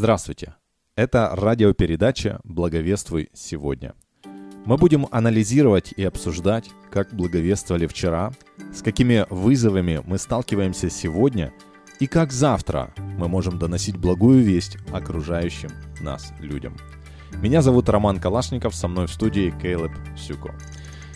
Здравствуйте! 0.00 0.54
Это 0.96 1.28
радиопередача 1.34 2.40
«Благовествуй 2.42 3.28
сегодня». 3.34 3.92
Мы 4.64 4.78
будем 4.78 5.06
анализировать 5.10 5.92
и 5.94 6.02
обсуждать, 6.02 6.70
как 6.90 7.12
благовествовали 7.12 7.86
вчера, 7.86 8.32
с 8.72 8.80
какими 8.80 9.26
вызовами 9.28 10.00
мы 10.06 10.16
сталкиваемся 10.16 10.88
сегодня 10.88 11.52
и 11.98 12.06
как 12.06 12.32
завтра 12.32 12.94
мы 12.96 13.28
можем 13.28 13.58
доносить 13.58 13.98
благую 13.98 14.42
весть 14.42 14.78
окружающим 14.90 15.68
нас 16.00 16.32
людям. 16.40 16.78
Меня 17.42 17.60
зовут 17.60 17.90
Роман 17.90 18.20
Калашников, 18.20 18.74
со 18.74 18.88
мной 18.88 19.06
в 19.06 19.12
студии 19.12 19.52
Кейлеб 19.60 19.92
Сюко. 20.16 20.54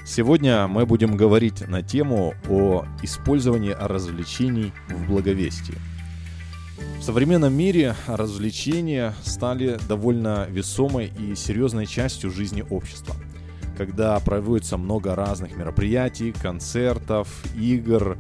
Сегодня 0.05 0.69
мы 0.69 0.85
будем 0.85 1.17
говорить 1.17 1.67
на 1.67 1.81
тему 1.81 2.35
о 2.51 2.85
использовании 3.03 3.75
развлечений 3.81 4.75
в 4.91 5.09
благовестии– 5.09 5.79
в 6.77 7.03
современном 7.03 7.53
мире 7.53 7.95
развлечения 8.07 9.15
стали 9.23 9.79
довольно 9.89 10.47
весомой 10.49 11.13
и 11.19 11.35
серьезной 11.35 11.87
частью 11.87 12.31
жизни 12.31 12.65
общества. 12.69 13.15
Когда 13.77 14.19
проводится 14.21 14.77
много 14.77 15.15
разных 15.15 15.57
мероприятий, 15.57 16.33
концертов, 16.33 17.29
игр, 17.57 18.17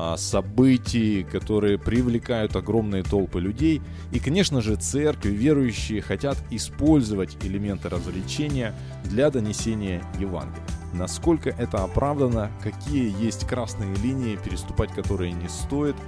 а, 0.00 0.16
событий, 0.16 1.24
которые 1.24 1.76
привлекают 1.76 2.54
огромные 2.54 3.02
толпы 3.02 3.40
людей. 3.40 3.82
И, 4.12 4.20
конечно 4.20 4.60
же, 4.60 4.76
церкви, 4.76 5.30
верующие 5.30 6.02
хотят 6.02 6.36
использовать 6.50 7.36
элементы 7.44 7.88
развлечения 7.88 8.74
для 9.02 9.28
донесения 9.28 10.04
Евангелия. 10.20 10.62
Насколько 10.92 11.50
это 11.50 11.82
оправдано, 11.82 12.52
какие 12.62 13.12
есть 13.20 13.44
красные 13.48 13.92
линии, 13.96 14.36
переступать 14.36 14.92
которые 14.92 15.32
не 15.32 15.48
стоит– 15.48 15.96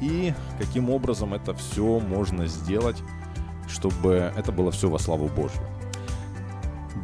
и 0.00 0.34
каким 0.58 0.90
образом 0.90 1.34
это 1.34 1.54
все 1.54 2.00
можно 2.00 2.46
сделать, 2.46 3.02
чтобы 3.68 4.32
это 4.36 4.52
было 4.52 4.70
все 4.70 4.88
во 4.88 4.98
славу 4.98 5.28
Божью. 5.28 5.60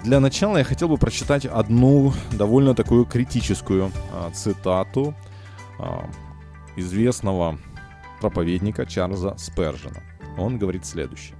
Для 0.03 0.21
начала 0.21 0.59
я 0.59 0.65
хотел 0.65 0.89
бы 0.89 0.99
прочитать 0.99 1.47
одну 1.47 2.13
довольно 2.33 2.75
такую 2.75 3.07
критическую 3.07 3.91
а, 4.13 4.31
цитату 4.33 5.15
а, 5.79 6.11
известного 6.77 7.59
проповедника 8.21 8.85
Чарльза 8.87 9.35
Спержина. 9.39 10.03
Он 10.37 10.59
говорит 10.59 10.85
следующее. 10.85 11.37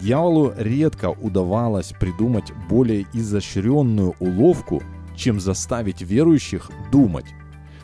Дьяволу 0.00 0.52
редко 0.56 1.10
удавалось 1.10 1.92
придумать 1.98 2.52
более 2.68 3.06
изощренную 3.12 4.14
уловку, 4.18 4.82
чем 5.14 5.40
заставить 5.40 6.00
верующих 6.00 6.70
думать, 6.90 7.26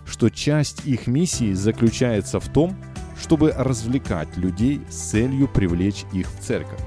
что 0.07 0.31
часть 0.31 0.87
их 0.87 1.07
миссии 1.07 1.53
заключается 1.53 2.41
в 2.41 2.49
том, 2.49 2.77
чтобы 3.21 3.53
развлекать 3.53 4.37
людей 4.37 4.81
с 4.89 5.11
целью 5.11 5.49
привлечь 5.49 6.05
их 6.13 6.29
в 6.31 6.41
церковь. 6.41 6.81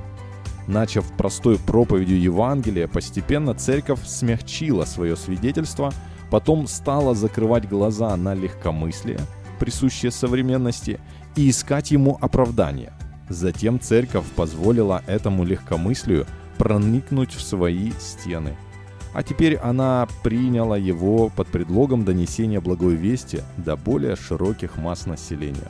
Начав 0.67 1.05
простой 1.17 1.57
проповедью 1.57 2.21
Евангелия, 2.21 2.87
постепенно 2.87 3.55
церковь 3.55 4.05
смягчила 4.05 4.85
свое 4.85 5.15
свидетельство, 5.15 5.91
потом 6.29 6.67
стала 6.67 7.15
закрывать 7.15 7.67
глаза 7.67 8.15
на 8.15 8.35
легкомыслие, 8.35 9.19
присущее 9.59 10.11
современности, 10.11 10.99
и 11.35 11.49
искать 11.49 11.91
ему 11.91 12.17
оправдания. 12.21 12.93
Затем 13.29 13.79
церковь 13.79 14.25
позволила 14.35 15.03
этому 15.07 15.43
легкомыслию 15.43 16.25
проникнуть 16.57 17.33
в 17.33 17.41
свои 17.41 17.91
стены– 17.99 18.55
а 19.13 19.23
теперь 19.23 19.55
она 19.55 20.07
приняла 20.23 20.77
его 20.77 21.29
под 21.29 21.47
предлогом 21.47 22.05
донесения 22.05 22.61
благой 22.61 22.95
вести 22.95 23.41
до 23.57 23.75
более 23.75 24.15
широких 24.15 24.77
масс 24.77 25.05
населения. 25.05 25.69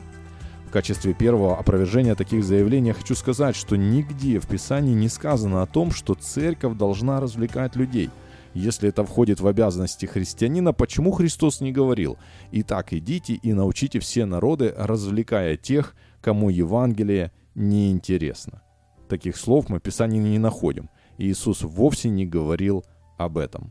В 0.66 0.72
качестве 0.72 1.14
первого 1.14 1.58
опровержения 1.58 2.14
таких 2.14 2.44
заявлений 2.44 2.88
я 2.88 2.94
хочу 2.94 3.16
сказать, 3.16 3.56
что 3.56 3.74
нигде 3.76 4.38
в 4.38 4.46
Писании 4.46 4.94
не 4.94 5.08
сказано 5.08 5.62
о 5.62 5.66
том, 5.66 5.90
что 5.90 6.14
церковь 6.14 6.76
должна 6.76 7.18
развлекать 7.20 7.74
людей. 7.74 8.10
Если 8.54 8.88
это 8.88 9.04
входит 9.04 9.40
в 9.40 9.46
обязанности 9.46 10.06
христианина, 10.06 10.72
почему 10.72 11.10
Христос 11.12 11.60
не 11.60 11.72
говорил 11.72 12.18
«Итак, 12.52 12.92
идите 12.92 13.34
и 13.34 13.52
научите 13.52 13.98
все 14.00 14.26
народы, 14.26 14.72
развлекая 14.76 15.56
тех, 15.56 15.96
кому 16.20 16.50
Евангелие 16.50 17.32
не 17.56 17.90
интересно». 17.90 18.62
Таких 19.08 19.36
слов 19.36 19.68
мы 19.68 19.78
в 19.78 19.82
Писании 19.82 20.20
не 20.20 20.38
находим. 20.38 20.88
Иисус 21.18 21.62
вовсе 21.62 22.10
не 22.10 22.26
говорил 22.26 22.84
об 23.20 23.36
этом. 23.36 23.70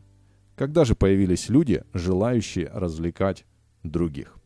Когда 0.54 0.84
же 0.84 0.94
появились 0.94 1.48
люди, 1.48 1.82
желающие 1.92 2.68
развлекать 2.72 3.44
других? 3.82 4.36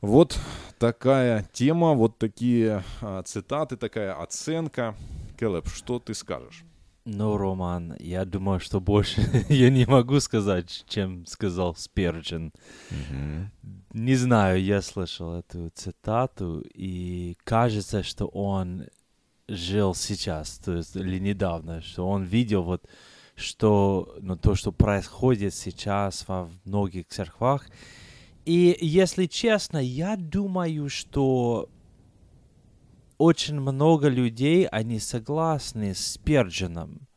Вот 0.00 0.38
такая 0.78 1.48
тема, 1.52 1.92
вот 1.94 2.18
такие 2.18 2.82
а, 3.00 3.22
цитаты, 3.22 3.76
такая 3.76 4.14
оценка. 4.20 4.94
Келеб, 5.38 5.66
что 5.68 5.98
ты 5.98 6.14
скажешь? 6.14 6.64
Ну, 7.04 7.36
Роман, 7.36 7.96
я 8.00 8.24
думаю, 8.24 8.60
что 8.60 8.80
больше 8.80 9.20
я 9.50 9.68
не 9.70 9.84
могу 9.84 10.20
сказать, 10.20 10.84
чем 10.88 11.26
сказал 11.26 11.74
Сперджин. 11.74 12.52
Mm-hmm. 12.90 13.46
Не 13.92 14.14
знаю, 14.14 14.62
я 14.62 14.80
слышал 14.80 15.34
эту 15.34 15.70
цитату, 15.74 16.64
и 16.74 17.36
кажется, 17.44 18.02
что 18.02 18.26
он 18.26 18.86
жил 19.48 19.94
сейчас, 19.94 20.58
то 20.58 20.76
есть 20.76 20.96
или 20.96 21.18
недавно, 21.18 21.82
что 21.82 22.08
он 22.08 22.24
видел 22.24 22.62
вот 22.62 22.86
что 23.36 24.14
ну, 24.20 24.36
то, 24.36 24.54
что 24.54 24.72
происходит 24.72 25.54
сейчас 25.54 26.26
во 26.28 26.48
многих 26.64 27.06
церквах. 27.08 27.66
И 28.44 28.76
если 28.80 29.26
честно, 29.26 29.78
я 29.78 30.16
думаю, 30.16 30.88
что 30.88 31.68
очень 33.18 33.60
много 33.60 34.08
людей, 34.08 34.66
они 34.66 34.98
согласны 34.98 35.94
с 35.94 36.18
Перджином, 36.18 37.08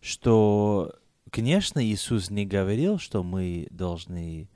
что, 0.00 0.94
конечно, 1.30 1.84
Иисус 1.84 2.30
не 2.30 2.44
говорил, 2.44 2.98
что 2.98 3.22
мы 3.22 3.68
должны 3.70 4.48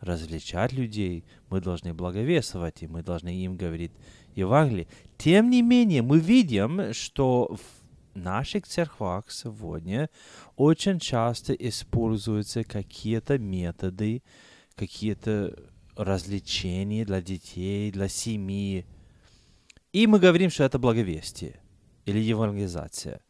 развлечать 0.00 0.72
людей, 0.72 1.24
мы 1.48 1.60
должны 1.60 1.94
благовествовать, 1.94 2.82
и 2.82 2.88
мы 2.88 3.02
должны 3.02 3.36
им 3.36 3.56
говорить 3.56 3.92
Евангелие. 4.34 4.88
Тем 5.18 5.50
не 5.50 5.62
менее, 5.62 6.02
мы 6.02 6.18
видим, 6.18 6.92
что 6.92 7.56
в 7.56 7.81
наших 8.14 8.66
церквах 8.66 9.30
сегодня 9.30 10.10
очень 10.56 10.98
часто 10.98 11.52
используются 11.52 12.64
какие-то 12.64 13.38
методы, 13.38 14.22
какие-то 14.74 15.56
развлечения 15.96 17.04
для 17.04 17.20
детей, 17.20 17.90
для 17.90 18.08
семьи. 18.08 18.86
И 19.92 20.06
мы 20.06 20.18
говорим, 20.18 20.50
что 20.50 20.64
это 20.64 20.78
благовестие 20.78 21.60
или 22.06 22.18
евангелизация. 22.18 23.20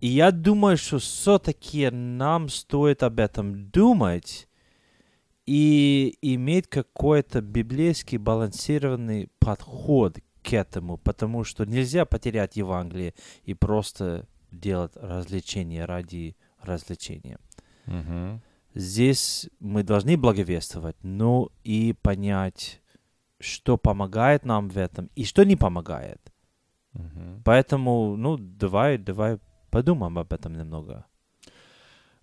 И 0.00 0.08
я 0.08 0.32
думаю, 0.32 0.76
что 0.76 0.98
все-таки 0.98 1.88
нам 1.90 2.48
стоит 2.48 3.02
об 3.02 3.20
этом 3.20 3.70
думать 3.70 4.48
и 5.46 6.18
иметь 6.22 6.68
какой-то 6.68 7.40
библейский 7.40 8.18
балансированный 8.18 9.28
подход 9.38 10.18
к 10.42 10.52
этому, 10.52 10.98
потому 10.98 11.44
что 11.44 11.64
нельзя 11.64 12.04
потерять 12.04 12.56
Евангелие 12.56 13.14
и 13.44 13.54
просто 13.54 14.26
делать 14.50 14.92
развлечения 14.96 15.84
ради 15.84 16.36
развлечения. 16.60 17.38
Угу. 17.86 18.40
Здесь 18.74 19.48
мы 19.60 19.82
должны 19.82 20.16
благовествовать, 20.16 20.96
но 21.02 21.50
и 21.64 21.94
понять, 22.02 22.80
что 23.38 23.76
помогает 23.76 24.44
нам 24.44 24.68
в 24.68 24.78
этом 24.78 25.10
и 25.14 25.24
что 25.24 25.44
не 25.44 25.56
помогает. 25.56 26.32
Угу. 26.94 27.42
Поэтому, 27.44 28.16
ну, 28.16 28.36
давай, 28.38 28.98
давай 28.98 29.38
подумаем 29.70 30.18
об 30.18 30.32
этом 30.32 30.54
немного. 30.54 31.06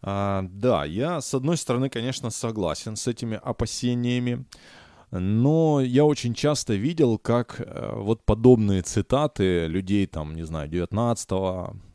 А, 0.02 0.46
да, 0.50 0.86
я 0.86 1.20
с 1.20 1.34
одной 1.34 1.58
стороны, 1.58 1.90
конечно, 1.90 2.30
согласен 2.30 2.96
с 2.96 3.08
этими 3.08 3.40
опасениями. 3.44 4.46
Но 5.12 5.82
я 5.82 6.06
очень 6.06 6.36
часто 6.36 6.76
видел, 6.76 7.18
как 7.18 7.60
э, 7.60 7.94
вот 7.96 8.24
подобные 8.24 8.84
цитаты 8.84 9.66
людей, 9.66 10.06
там, 10.06 10.36
не 10.36 10.44
знаю, 10.44 10.70
19, 10.70 11.30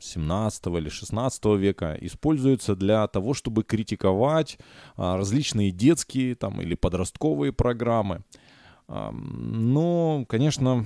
17 0.01 0.67
или 0.67 0.89
16 0.89 1.45
века 1.57 1.97
используются 2.01 2.75
для 2.75 3.07
того, 3.07 3.33
чтобы 3.35 3.63
критиковать 3.63 4.59
а, 4.97 5.17
различные 5.17 5.71
детские 5.71 6.35
там, 6.35 6.61
или 6.61 6.75
подростковые 6.75 7.53
программы. 7.53 8.23
Но, 8.87 10.27
конечно, 10.29 10.85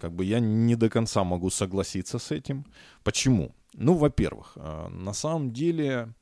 как 0.00 0.14
бы 0.14 0.24
я 0.24 0.40
не 0.40 0.76
до 0.76 0.88
конца 0.88 1.24
могу 1.24 1.50
согласиться 1.50 2.18
с 2.18 2.30
этим. 2.30 2.64
Почему? 3.04 3.54
Ну, 3.74 3.94
во-первых, 3.94 4.52
э, 4.56 4.88
на 4.88 5.12
самом 5.12 5.52
деле 5.52 6.14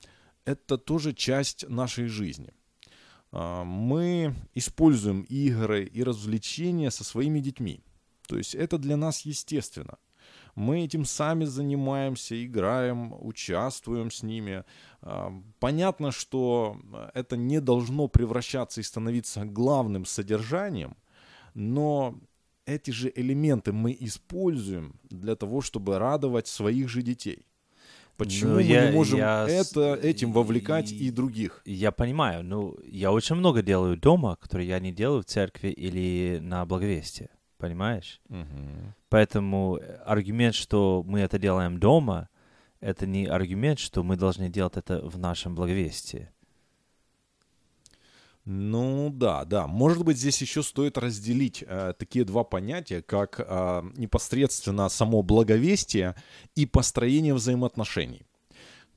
это 0.46 0.78
тоже 0.78 1.12
часть 1.12 1.68
нашей 1.68 2.06
жизни– 2.06 2.54
мы 3.34 4.34
используем 4.54 5.22
игры 5.22 5.84
и 5.84 6.02
развлечения 6.04 6.90
со 6.90 7.02
своими 7.02 7.40
детьми. 7.40 7.80
То 8.28 8.36
есть 8.36 8.54
это 8.54 8.78
для 8.78 8.96
нас 8.96 9.22
естественно. 9.22 9.98
Мы 10.54 10.84
этим 10.84 11.04
сами 11.04 11.44
занимаемся, 11.44 12.42
играем, 12.44 13.12
участвуем 13.18 14.10
с 14.10 14.22
ними. 14.22 14.64
А, 15.02 15.32
понятно, 15.58 16.12
что 16.12 16.78
это 17.12 17.36
не 17.36 17.60
должно 17.60 18.06
превращаться 18.06 18.80
и 18.80 18.84
становиться 18.84 19.44
главным 19.44 20.04
содержанием, 20.04 20.96
но 21.54 22.16
эти 22.66 22.92
же 22.92 23.12
элементы 23.14 23.72
мы 23.72 23.96
используем 23.98 25.00
для 25.10 25.34
того, 25.34 25.60
чтобы 25.60 25.98
радовать 25.98 26.46
своих 26.46 26.88
же 26.88 27.02
детей. 27.02 27.46
Почему 28.16 28.50
Ну, 28.50 28.56
мы 28.56 28.62
я- 28.62 28.90
не 28.90 28.96
можем 28.96 29.18
я 29.18 29.46
это, 29.48 29.94
этим 29.94 30.32
вовлекать 30.32 30.92
и- 30.92 31.08
и 31.08 31.10
других? 31.10 31.62
Я 31.64 31.90
понимаю, 31.90 32.44
ну, 32.44 32.76
я 32.86 33.10
очень 33.12 33.34
много 33.36 33.60
делаю 33.62 33.96
дома, 33.96 34.36
которые 34.40 34.68
я 34.68 34.78
не 34.78 34.92
делаю 34.92 35.22
в 35.22 35.24
церкви 35.24 35.68
или 35.68 36.38
на 36.40 36.64
благовестие, 36.64 37.30
понимаешь? 37.58 38.20
Поэтому 39.08 39.78
э, 39.80 39.96
аргумент, 40.06 40.54
что 40.54 41.02
мы 41.06 41.20
это 41.20 41.38
делаем 41.38 41.78
дома, 41.78 42.28
это 42.80 43.06
не 43.06 43.26
аргумент, 43.26 43.78
что 43.78 44.02
мы 44.02 44.16
должны 44.16 44.48
делать 44.48 44.76
это 44.76 45.00
в 45.04 45.18
нашем 45.18 45.54
благовестии. 45.54 46.28
Ну 48.44 49.10
да, 49.10 49.44
да. 49.44 49.66
Может 49.66 50.04
быть, 50.04 50.18
здесь 50.18 50.40
еще 50.42 50.62
стоит 50.62 50.98
разделить 50.98 51.64
э, 51.66 51.94
такие 51.98 52.26
два 52.26 52.44
понятия, 52.44 53.00
как 53.00 53.40
э, 53.40 53.82
непосредственно 53.96 54.88
само 54.90 55.22
благовестие 55.22 56.14
и 56.54 56.66
построение 56.66 57.32
взаимоотношений. 57.32 58.26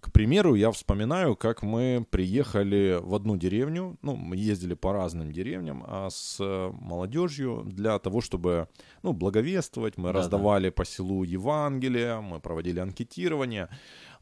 К 0.01 0.11
примеру, 0.11 0.55
я 0.55 0.71
вспоминаю, 0.71 1.35
как 1.35 1.63
мы 1.63 2.05
приехали 2.09 2.99
в 3.01 3.15
одну 3.15 3.35
деревню, 3.35 3.97
ну, 4.01 4.15
мы 4.15 4.35
ездили 4.35 4.73
по 4.73 4.93
разным 4.93 5.31
деревням 5.31 5.83
а 5.87 6.09
с 6.09 6.37
э, 6.39 6.71
молодежью 6.73 7.63
для 7.65 7.97
того, 7.99 8.21
чтобы, 8.21 8.67
ну, 9.01 9.13
благовествовать. 9.13 9.97
Мы 9.97 10.09
Да-да. 10.09 10.19
раздавали 10.19 10.69
по 10.69 10.85
селу 10.85 11.23
Евангелие, 11.23 12.19
мы 12.19 12.39
проводили 12.39 12.79
анкетирование, 12.79 13.69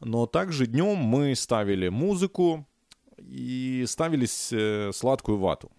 но 0.00 0.26
также 0.26 0.66
днем 0.66 0.96
мы 0.96 1.34
ставили 1.34 1.88
музыку 1.88 2.66
и 3.18 3.84
ставили 3.86 4.26
с- 4.26 4.52
э, 4.52 4.92
сладкую 4.92 5.38
вату. 5.38 5.70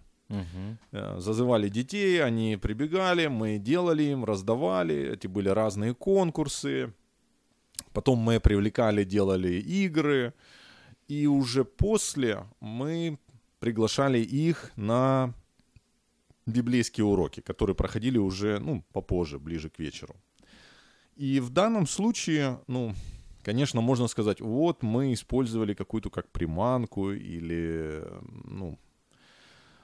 Э, 0.92 1.18
Зазывали 1.20 1.68
детей, 1.68 2.22
они 2.22 2.56
прибегали, 2.56 3.28
мы 3.28 3.58
делали 3.58 4.02
им, 4.04 4.24
раздавали. 4.24 4.94
Эти 5.14 5.26
были 5.26 5.48
разные 5.48 5.94
конкурсы. 5.94 6.92
Потом 7.92 8.18
мы 8.18 8.38
привлекали, 8.40 9.04
делали 9.04 9.54
игры. 9.60 10.32
И 11.08 11.26
уже 11.26 11.64
после 11.64 12.44
мы 12.60 13.18
приглашали 13.60 14.18
их 14.18 14.70
на 14.76 15.32
библейские 16.46 17.04
уроки, 17.04 17.40
которые 17.40 17.74
проходили 17.74 18.18
уже, 18.18 18.58
ну, 18.58 18.82
попозже, 18.92 19.38
ближе 19.38 19.68
к 19.70 19.78
вечеру. 19.78 20.14
И 21.16 21.40
в 21.40 21.50
данном 21.50 21.86
случае, 21.86 22.58
ну, 22.66 22.94
конечно, 23.48 23.80
можно 23.80 24.08
сказать, 24.08 24.40
вот 24.40 24.82
мы 24.82 25.12
использовали 25.12 25.74
какую-то 25.74 26.10
как 26.10 26.28
приманку 26.30 27.12
или, 27.12 28.04
ну, 28.44 28.78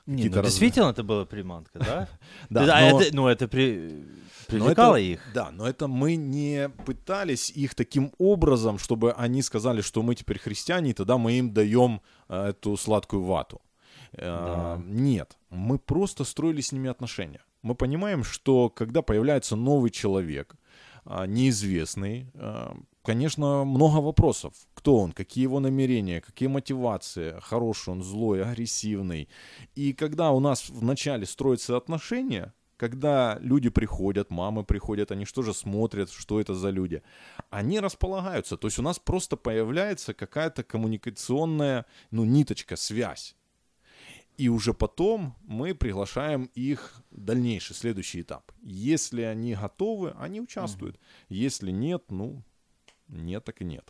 Не, 0.07 0.29
ну, 0.29 0.37
раз- 0.37 0.45
действительно 0.47 0.91
это 0.91 1.03
была 1.03 1.25
приманка, 1.25 1.79
да? 1.79 2.09
да, 2.51 2.67
Да, 2.67 2.91
но- 2.91 3.01
это, 3.01 3.17
ну, 3.17 3.27
это 3.29 3.49
при- 3.49 3.79
Но 3.89 4.47
привлекало 4.49 4.97
это- 4.97 5.05
их. 5.13 5.21
Да, 5.35 5.51
но 5.51 5.67
это 5.67 5.89
мы 5.89 6.17
не 6.17 6.69
пытались 6.85 7.51
их 7.57 7.75
таким 7.75 8.11
образом, 8.19 8.79
чтобы 8.79 9.13
они 9.13 9.43
сказали, 9.43 9.81
что 9.83 10.03
мы 10.03 10.15
теперь 10.15 10.39
христиане, 10.39 10.91
и 10.91 10.93
тогда 10.93 11.17
мы 11.17 11.33
им 11.39 11.53
даем 11.55 12.01
э, 12.29 12.49
эту 12.51 12.77
сладкую 12.77 13.23
вату. 13.23 13.61
Э, 14.13 14.21
Да. 14.21 14.83
Нет, 14.87 15.39
мы 15.51 15.79
просто 15.79 16.25
строили 16.25 16.61
с 16.61 16.73
ними 16.73 16.91
отношения. 16.91 17.41
Мы 17.63 17.75
понимаем, 17.75 18.25
что 18.25 18.69
когда 18.69 19.01
появляется 19.01 19.57
новый 19.57 19.91
человек, 19.91 20.55
а, 21.07 21.27
неизвестный, 21.27 22.27
э, 22.35 22.75
конечно, 23.05 23.65
много 23.65 23.99
вопросов. 23.99 24.55
Кто 24.75 24.97
он, 24.97 25.13
какие 25.13 25.43
его 25.43 25.61
намерения, 25.61 26.21
какие 26.21 26.49
мотивации, 26.49 27.39
хороший 27.41 27.91
он, 27.91 28.03
злой, 28.03 28.43
агрессивный. 28.43 29.29
И 29.77 29.93
когда 29.93 30.33
у 30.33 30.41
нас 30.41 30.71
вначале 30.71 31.27
строятся 31.27 31.77
отношения, 31.77 32.53
когда 32.77 33.39
люди 33.41 33.69
приходят, 33.69 34.31
мамы 34.31 34.65
приходят, 34.65 35.13
они 35.13 35.25
что 35.25 35.43
же 35.43 35.55
смотрят, 35.55 36.11
что 36.11 36.41
это 36.41 36.55
за 36.55 36.71
люди, 36.71 37.03
они 37.51 37.79
располагаются. 37.79 38.57
То 38.57 38.67
есть 38.67 38.79
у 38.79 38.83
нас 38.83 38.99
просто 38.99 39.37
появляется 39.37 40.15
какая-то 40.15 40.65
коммуникационная, 40.65 41.87
ну, 42.11 42.25
ниточка, 42.25 42.77
связь. 42.77 43.37
И 44.37 44.49
уже 44.49 44.75
потом 44.75 45.37
мы 45.45 45.75
приглашаем 45.75 46.51
их 46.57 47.01
в 47.13 47.21
дальнейший, 47.21 47.77
следующий 47.77 48.23
этап. 48.23 48.51
Если 48.63 49.23
они 49.23 49.55
готовы, 49.55 50.13
они 50.19 50.41
участвуют. 50.41 50.99
Если 51.29 51.71
нет, 51.71 52.03
ну, 52.09 52.43
нет, 53.09 53.45
так 53.45 53.61
и 53.61 53.65
нет. 53.65 53.85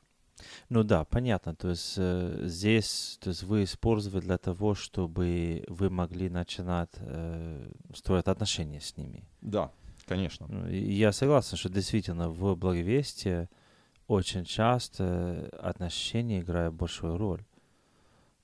Ну 0.69 0.82
да, 0.82 1.05
понятно. 1.05 1.55
То 1.55 1.69
есть 1.70 1.94
э, 1.96 2.43
здесь, 2.46 3.19
то 3.20 3.31
есть 3.31 3.44
вы 3.44 3.62
использовали 3.64 4.20
для 4.20 4.37
того, 4.38 4.75
чтобы 4.75 5.64
вы 5.69 5.90
могли 5.90 6.28
начинать 6.28 6.90
э, 6.96 7.70
строить 7.94 8.26
отношения 8.26 8.81
с 8.81 8.96
ними. 8.96 9.25
Да, 9.40 9.70
конечно. 10.06 10.46
Ну, 10.49 10.66
Я 10.69 11.12
согласен, 11.12 11.56
что 11.56 11.69
действительно 11.69 12.28
в 12.31 12.56
благовестии 12.56 13.49
очень 14.08 14.44
часто 14.44 15.49
отношения 15.62 16.40
играют 16.40 16.75
большую 16.75 17.17
роль. 17.17 17.44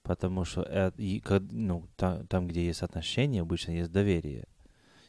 Потому 0.02 0.44
что 0.44 0.62
э- 0.62 0.93
и 0.96 1.20
ко- 1.20 1.40
ну, 1.50 1.87
та- 1.96 2.25
там, 2.25 2.46
где 2.46 2.64
есть 2.66 2.82
отношения, 2.82 3.43
обычно 3.43 3.73
есть 3.73 3.93
доверие. 3.93 4.44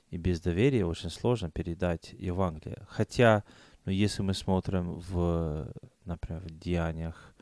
И 0.09 0.17
без 0.17 0.41
доверия 0.41 0.85
очень 0.85 1.09
сложно 1.09 1.49
передать 1.49 2.13
Евангелие. 2.19 2.85
Хотя, 2.89 3.43
ну, 3.85 3.91
если 3.91 4.21
мы 4.21 4.33
смотрим 4.33 4.99
в, 4.99 5.71
например, 6.05 6.41
в 6.41 6.59
Деяниях, 6.59 7.33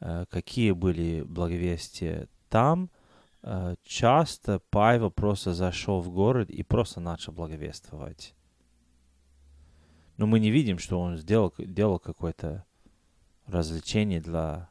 э, 0.00 0.26
какие 0.30 0.72
были 0.72 1.22
благовестия 1.22 2.28
там, 2.48 2.90
э, 3.42 3.76
часто 3.84 4.60
Павел 4.70 5.10
просто 5.10 5.54
зашел 5.54 6.00
в 6.00 6.10
город 6.10 6.50
и 6.50 6.62
просто 6.62 7.00
начал 7.00 7.32
благовествовать. 7.32 8.34
Но 10.16 10.26
мы 10.26 10.38
не 10.38 10.50
видим, 10.50 10.78
что 10.78 11.00
он 11.00 11.16
сделал, 11.16 11.54
делал 11.58 11.98
какое-то 11.98 12.66
развлечение 13.46 14.20
для, 14.20 14.68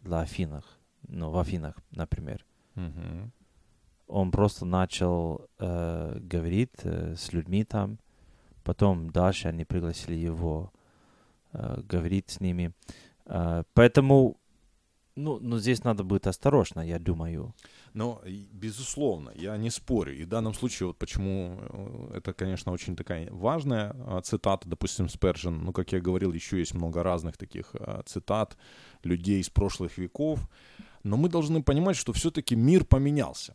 для 0.00 0.20
Афинах. 0.20 0.78
Ну, 1.08 1.30
в 1.30 1.38
Афинах, 1.38 1.76
например. 1.90 2.44
Мгм. 2.76 3.32
Он 4.06 4.30
просто 4.30 4.64
начал 4.64 5.48
э, 5.58 6.18
говорить 6.20 6.70
э, 6.82 7.14
с 7.16 7.32
людьми 7.32 7.64
там. 7.64 7.98
Потом 8.68 9.08
дальше 9.08 9.48
они 9.48 9.64
пригласили 9.64 10.14
его 10.14 10.70
э, 11.52 11.80
говорить 11.90 12.28
с 12.28 12.40
ними. 12.40 12.74
Э, 13.24 13.62
поэтому, 13.72 14.36
ну, 15.16 15.38
ну, 15.40 15.58
здесь 15.58 15.84
надо 15.84 16.04
быть 16.04 16.26
осторожно, 16.26 16.82
я 16.82 16.98
думаю. 16.98 17.54
Но, 17.94 18.20
безусловно, 18.52 19.32
я 19.34 19.56
не 19.56 19.70
спорю. 19.70 20.14
И 20.18 20.24
в 20.24 20.28
данном 20.28 20.52
случае, 20.52 20.88
вот 20.88 20.98
почему 20.98 21.58
э, 21.58 22.16
это, 22.18 22.34
конечно, 22.34 22.72
очень 22.72 22.94
такая 22.94 23.30
важная 23.30 23.96
а, 24.06 24.20
цитата, 24.20 24.68
допустим, 24.68 25.08
Спержин. 25.08 25.64
Ну, 25.64 25.72
как 25.72 25.92
я 25.92 26.00
говорил, 26.00 26.34
еще 26.34 26.58
есть 26.58 26.74
много 26.74 27.02
разных 27.02 27.38
таких 27.38 27.74
а, 27.74 28.02
цитат 28.04 28.58
людей 29.02 29.40
из 29.40 29.48
прошлых 29.48 29.96
веков. 29.96 30.46
Но 31.04 31.16
мы 31.16 31.30
должны 31.30 31.62
понимать, 31.62 31.96
что 31.96 32.12
все-таки 32.12 32.54
мир 32.54 32.84
поменялся. 32.84 33.54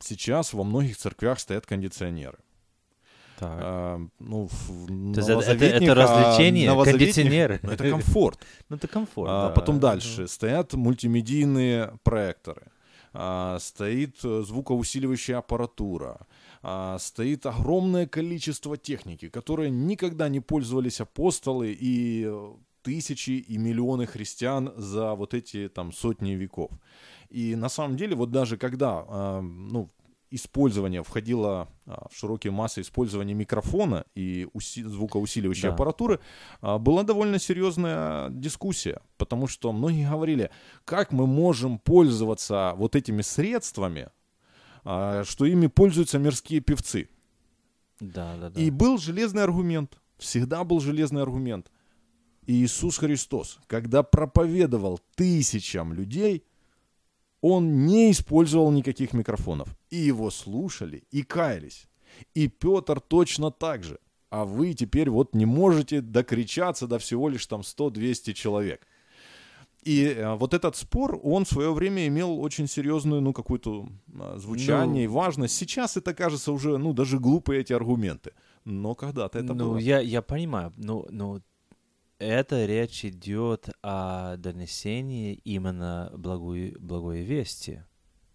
Сейчас 0.00 0.52
во 0.52 0.64
многих 0.64 0.98
церквях 0.98 1.40
стоят 1.40 1.64
кондиционеры. 1.64 2.38
Так. 3.38 3.58
А, 3.60 4.00
ну, 4.20 4.48
То 4.48 5.20
есть 5.20 5.28
это- 5.28 5.64
это- 5.64 5.92
а, 5.92 5.94
развлечение, 5.94 6.68
кондиционеры. 6.84 7.60
ну, 7.62 7.70
это 7.72 7.90
комфорт. 7.90 8.38
Ну, 8.68 8.76
это 8.76 8.88
комфорт. 8.88 9.30
А, 9.30 9.48
да. 9.48 9.54
Потом 9.54 9.80
дальше 9.80 10.28
стоят 10.28 10.74
мультимедийные 10.74 11.98
проекторы, 12.02 12.62
А, 13.14 13.58
стоит 13.60 14.16
э, 14.24 14.42
звукоусиливающая 14.46 15.38
аппаратура, 15.38 16.26
А, 16.62 16.98
стоит 16.98 17.44
огромное 17.46 18.06
количество 18.06 18.76
техники, 18.76 19.28
которой 19.28 19.68
никогда 19.70 20.28
не 20.28 20.40
пользовались 20.40 21.00
апостолы 21.00 21.76
и 21.78 22.30
тысячи 22.82 23.30
и 23.30 23.58
миллионы 23.58 24.06
христиан 24.06 24.72
за 24.76 25.14
вот 25.14 25.34
эти 25.34 25.68
там 25.68 25.92
сотни 25.92 26.30
веков. 26.32 26.70
И 27.30 27.54
на 27.56 27.68
самом 27.68 27.96
деле 27.96 28.14
вот 28.16 28.30
даже 28.30 28.56
когда 28.56 29.40
ну, 29.42 29.88
использование 30.34 31.02
входило 31.02 31.68
а, 31.86 32.08
в 32.10 32.16
широкие 32.16 32.50
массы 32.50 32.80
использования 32.80 33.34
микрофона 33.34 34.04
и 34.14 34.46
уси- 34.54 34.84
звукоусиливающей 34.86 35.68
Да. 35.68 35.74
аппаратуры, 35.74 36.20
а, 36.60 36.78
была 36.78 37.02
довольно 37.02 37.38
серьезная 37.38 38.30
дискуссия, 38.30 39.00
потому 39.18 39.46
что 39.46 39.72
многие 39.72 40.08
говорили, 40.10 40.50
как 40.84 41.12
мы 41.12 41.26
можем 41.26 41.78
пользоваться 41.78 42.72
вот 42.76 42.96
этими 42.96 43.22
средствами, 43.22 44.08
а, 44.84 45.24
что 45.24 45.44
ими 45.44 45.66
пользуются 45.68 46.18
мирские 46.18 46.60
певцы. 46.60 47.08
Да, 48.00 48.36
да, 48.36 48.50
да. 48.50 48.60
И 48.60 48.70
был 48.70 48.98
железный 48.98 49.42
аргумент, 49.44 50.00
всегда 50.18 50.64
был 50.64 50.80
железный 50.80 51.22
аргумент. 51.22 51.70
Иисус 52.46 52.98
Христос, 52.98 53.60
когда 53.68 54.02
проповедовал 54.02 54.98
тысячам 55.14 55.92
людей, 55.92 56.44
он 57.40 57.86
не 57.86 58.10
использовал 58.10 58.70
никаких 58.72 59.12
микрофонов. 59.12 59.68
И 59.92 59.96
его 59.96 60.30
слушали 60.30 61.04
и 61.10 61.22
каялись. 61.22 61.86
И 62.34 62.48
Петр 62.48 63.00
точно 63.00 63.50
так 63.50 63.84
же. 63.84 63.98
А 64.30 64.44
вы 64.46 64.72
теперь 64.72 65.10
вот 65.10 65.34
не 65.34 65.44
можете 65.44 66.00
докричаться 66.00 66.86
до 66.86 66.98
всего 66.98 67.28
лишь 67.28 67.46
там 67.46 67.60
100-200 67.60 68.32
человек. 68.32 68.86
И 69.82 70.04
э, 70.04 70.34
вот 70.36 70.54
этот 70.54 70.76
спор, 70.76 71.20
он 71.22 71.44
в 71.44 71.48
свое 71.48 71.74
время 71.74 72.06
имел 72.06 72.40
очень 72.40 72.68
серьезную, 72.68 73.20
ну, 73.20 73.34
какую-то 73.34 73.88
э, 74.14 74.38
звучание 74.38 75.06
Ну. 75.06 75.12
и 75.12 75.14
важность. 75.14 75.54
Сейчас 75.54 75.98
это 75.98 76.14
кажется 76.14 76.52
уже, 76.52 76.78
ну, 76.78 76.94
даже 76.94 77.18
глупые 77.18 77.60
эти 77.60 77.74
аргументы. 77.74 78.32
Но 78.64 78.94
когда-то 78.94 79.38
это 79.40 79.52
ну, 79.52 79.72
было. 79.72 79.78
я, 79.78 80.00
я 80.00 80.22
понимаю, 80.22 80.72
но, 80.78 81.06
но 81.10 81.42
это 82.18 82.64
речь 82.64 83.04
идет 83.04 83.68
о 83.82 84.36
донесении 84.38 85.34
именно 85.44 86.10
благой, 86.16 86.76
благой 86.78 87.20
вести, 87.20 87.82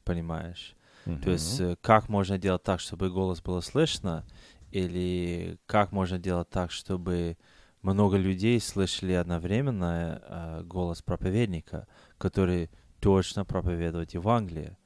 понимаешь? 0.03 0.76
То 1.23 1.31
есть 1.31 1.59
э, 1.59 1.75
как 1.81 2.09
можно 2.09 2.37
делать 2.37 2.63
так, 2.63 2.79
чтобы 2.79 3.09
голос 3.09 3.41
было 3.41 3.61
слышно, 3.61 4.25
или 4.71 5.57
как 5.65 5.91
можно 5.91 6.19
делать 6.19 6.49
так, 6.49 6.71
чтобы 6.71 7.37
много 7.81 8.17
людей 8.17 8.59
слышали 8.59 9.13
одновременно 9.13 10.21
э, 10.21 10.63
голос 10.63 11.01
проповедника, 11.01 11.87
который 12.17 12.69
точно 12.99 13.45
проповедует 13.45 14.13
Евангелие. 14.13 14.77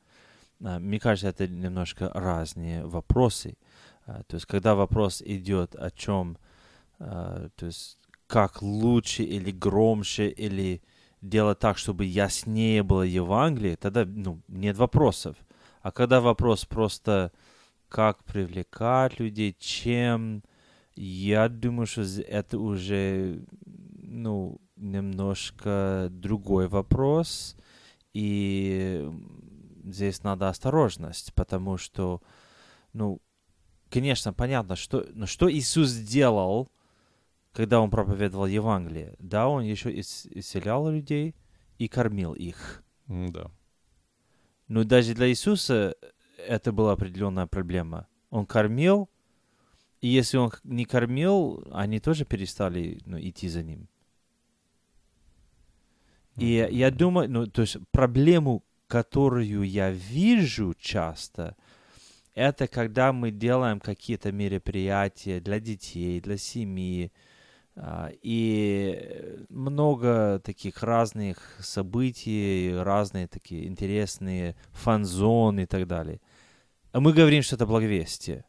А, 0.64 0.80
Мне 0.80 1.00
кажется, 1.00 1.30
это 1.30 1.48
немножко 1.48 2.12
разные 2.14 2.86
вопросы. 2.86 3.58
А, 4.06 4.24
То 4.24 4.36
есть, 4.36 4.46
когда 4.46 4.76
вопрос 4.76 5.22
идет 5.22 5.76
о 5.76 5.92
чем, 5.92 6.38
а, 7.00 7.50
то 7.56 7.66
есть, 7.66 7.98
как 8.28 8.62
лучше 8.62 9.24
или 9.24 9.52
громче, 9.52 10.30
или 10.30 10.82
делать 11.22 11.60
так, 11.60 11.78
чтобы 11.78 12.06
яснее 12.06 12.84
было 12.84 13.04
Евангелие, 13.04 13.76
тогда 13.76 14.06
ну, 14.06 14.42
нет 14.48 14.78
вопросов. 14.78 15.36
А 15.82 15.92
когда 15.92 16.22
вопрос 16.22 16.66
просто 16.66 17.32
как 17.90 18.24
привлекать 18.24 19.20
людей, 19.20 19.56
чем, 19.60 20.44
я 20.96 21.50
думаю, 21.50 21.88
что 21.88 22.02
это 22.02 22.58
уже 22.58 23.44
ну, 24.12 24.60
немножко 24.76 26.08
другой 26.12 26.68
вопрос. 26.68 27.56
И 28.14 29.10
здесь 29.86 30.24
надо 30.24 30.50
осторожность, 30.50 31.34
потому 31.34 31.78
что, 31.78 32.22
ну, 32.94 33.22
конечно, 33.90 34.34
понятно, 34.34 34.76
что, 34.76 35.06
но 35.14 35.26
что 35.26 35.52
Иисус 35.52 35.90
сделал, 35.90 36.70
когда 37.54 37.80
Он 37.80 37.90
проповедовал 37.90 38.48
Евангелие? 38.48 39.16
Да, 39.20 39.48
Он 39.48 39.64
еще 39.64 39.92
ис- 39.92 40.28
исцелял 40.32 40.90
людей 40.90 41.36
и 41.78 41.88
кормил 41.88 42.34
их. 42.34 42.84
Да. 43.08 43.50
Но 44.72 44.86
даже 44.86 45.14
для 45.14 45.28
Иисуса 45.28 45.96
это 46.38 46.72
была 46.72 46.94
определенная 46.94 47.46
проблема. 47.46 48.08
Он 48.30 48.46
кормил, 48.46 49.10
и 50.00 50.08
если 50.08 50.38
он 50.38 50.50
не 50.64 50.86
кормил, 50.86 51.68
они 51.74 52.00
тоже 52.00 52.24
перестали 52.24 53.02
ну, 53.06 53.20
идти 53.20 53.50
за 53.50 53.64
ним. 53.64 53.90
И 56.38 56.64
Мгм. 56.66 56.74
я 56.74 56.90
думаю, 56.90 57.30
ну, 57.30 57.48
то 57.48 57.64
есть 57.64 57.80
проблему, 57.92 58.64
которую 58.88 59.64
я 59.64 59.92
вижу 59.92 60.74
часто, 60.80 61.58
это 62.34 62.66
когда 62.70 63.12
мы 63.12 63.32
делаем 63.32 63.82
какие-то 63.82 64.32
мероприятия 64.32 65.42
для 65.42 65.60
детей, 65.60 66.22
для 66.22 66.38
семьи, 66.38 67.12
и 68.22 69.46
много 69.50 70.42
таких 70.44 70.84
разных 70.84 71.58
событий, 71.60 72.74
разные 72.76 73.28
такие 73.28 73.68
интересные 73.68 74.56
фан-зоны 74.72 75.64
и 75.64 75.66
так 75.66 75.88
далее. 75.88 76.20
А 76.92 77.00
мы 77.00 77.14
говорим, 77.14 77.42
что 77.42 77.56
это 77.56 77.66
благовестие. 77.66 78.44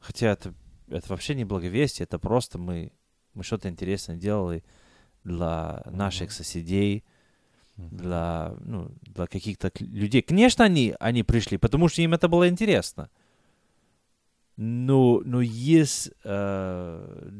Хотя 0.00 0.32
это, 0.32 0.54
это 0.88 1.08
вообще 1.08 1.34
не 1.34 1.44
благовестие, 1.44 2.04
это 2.04 2.18
просто 2.18 2.58
мы, 2.58 2.92
мы 3.34 3.44
что-то 3.44 3.68
интересное 3.68 4.16
делали 4.16 4.64
для 5.22 5.82
наших 5.86 6.32
соседей, 6.32 7.04
для, 7.76 8.54
ну, 8.60 8.90
для 9.02 9.26
каких-то 9.26 9.70
людей. 9.78 10.22
Конечно, 10.22 10.64
они, 10.64 10.94
они 10.98 11.22
пришли, 11.22 11.58
потому 11.58 11.88
что 11.88 12.02
им 12.02 12.14
это 12.14 12.28
было 12.28 12.48
интересно. 12.48 13.10
Но, 14.60 15.22
но 15.24 15.40
есть, 15.40 16.10
э, 16.24 17.30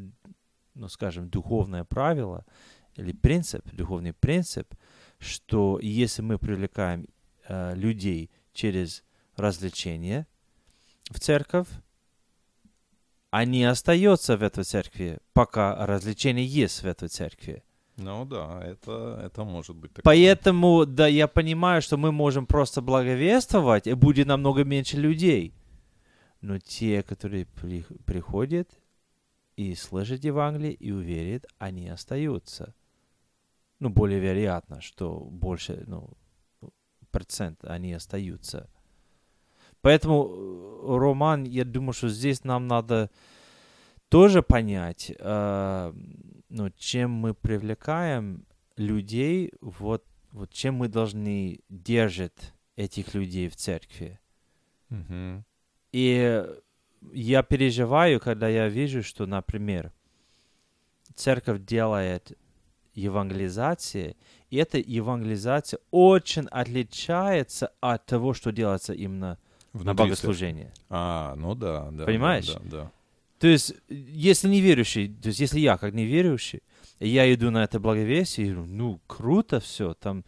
ну, 0.75 0.89
скажем, 0.89 1.29
духовное 1.29 1.83
правило 1.83 2.47
или 2.95 3.11
принцип, 3.11 3.67
духовный 3.73 4.13
принцип, 4.13 4.73
что 5.19 5.81
если 5.83 6.23
мы 6.23 6.39
привлекаем 6.39 7.09
э, 7.49 7.75
людей 7.75 8.31
через 8.53 9.03
развлечение 9.37 10.29
в 11.11 11.19
церковь, 11.19 11.67
они 13.31 13.65
остаются 13.65 14.37
в 14.37 14.43
этой 14.45 14.63
церкви, 14.63 15.19
пока 15.33 15.87
развлечение 15.87 16.47
есть 16.47 16.85
в 16.85 16.87
этой 16.87 17.09
церкви. 17.09 17.65
Ну 17.97 18.25
да, 18.27 18.63
это, 18.65 19.21
это 19.25 19.43
может 19.43 19.75
быть 19.75 19.93
такое. 19.93 20.05
Поэтому, 20.05 20.87
да, 20.87 21.09
я 21.09 21.27
понимаю, 21.27 21.83
что 21.83 21.97
мы 21.97 22.13
можем 22.13 22.47
просто 22.47 22.81
благовествовать, 22.81 23.89
и 23.89 23.95
будет 23.95 24.29
намного 24.29 24.63
меньше 24.63 24.97
людей. 24.99 25.53
Но 26.41 26.59
те, 26.59 27.03
которые 27.03 27.47
при- 27.47 27.85
приходят 28.05 28.69
и 29.57 29.75
слышат 29.75 30.23
Евангелие 30.25 30.73
и 30.73 30.93
уверят, 30.93 31.47
они 31.59 31.89
остаются. 31.89 32.75
Ну, 33.81 33.91
более 33.91 34.21
вероятно, 34.21 34.81
что 34.81 35.19
больше, 35.19 35.85
ну, 35.87 36.17
процент 37.11 37.65
они 37.65 37.93
остаются. 37.93 38.69
Поэтому, 39.81 40.29
э, 40.29 40.99
Роман, 40.99 41.45
я 41.45 41.65
думаю, 41.65 41.93
что 41.93 42.09
здесь 42.09 42.45
нам 42.45 42.67
надо 42.67 43.11
тоже 44.09 44.43
понять, 44.43 45.13
э, 45.19 45.93
ну, 46.49 46.71
чем 46.77 47.13
мы 47.13 47.35
привлекаем 47.35 48.45
людей, 48.77 49.53
вот, 49.61 50.05
вот 50.33 50.51
чем 50.51 50.77
мы 50.77 50.89
должны 50.89 51.61
держать 51.69 52.55
этих 52.77 53.15
людей 53.15 53.49
в 53.49 53.57
церкви. 53.57 54.19
Мгм. 54.89 55.45
И 55.93 56.45
я 57.13 57.43
переживаю, 57.43 58.21
когда 58.21 58.49
я 58.49 58.69
вижу, 58.69 59.03
что, 59.03 59.27
например, 59.27 59.93
церковь 61.15 61.65
делает 61.65 62.37
евангелизации, 62.95 64.17
и 64.51 64.57
эта 64.57 64.79
евангелизация 64.79 65.79
очень 65.91 66.47
отличается 66.51 67.73
от 67.81 68.07
того, 68.07 68.35
что 68.35 68.51
делается 68.51 68.93
именно 68.93 69.39
на 69.73 69.81
Внутри 69.81 70.05
богослужении. 70.07 70.65
церкви. 70.65 70.83
А, 70.91 71.35
ну 71.37 71.55
да, 71.55 71.91
да. 71.93 72.05
Понимаешь? 72.05 72.47
Да, 72.47 72.61
да. 72.65 72.93
То 73.39 73.47
есть, 73.47 73.75
если 73.89 74.49
неверующий, 74.49 75.09
то 75.09 75.29
есть, 75.29 75.39
если 75.39 75.61
я 75.61 75.77
как 75.77 75.95
неверующий, 75.95 76.63
я 76.99 77.33
иду 77.33 77.51
на 77.51 77.63
это 77.63 77.79
благовестие, 77.79 78.49
и 78.49 78.51
говорю, 78.51 78.67
ну, 78.73 79.01
круто 79.07 79.61
все, 79.61 79.95
там 79.95 80.25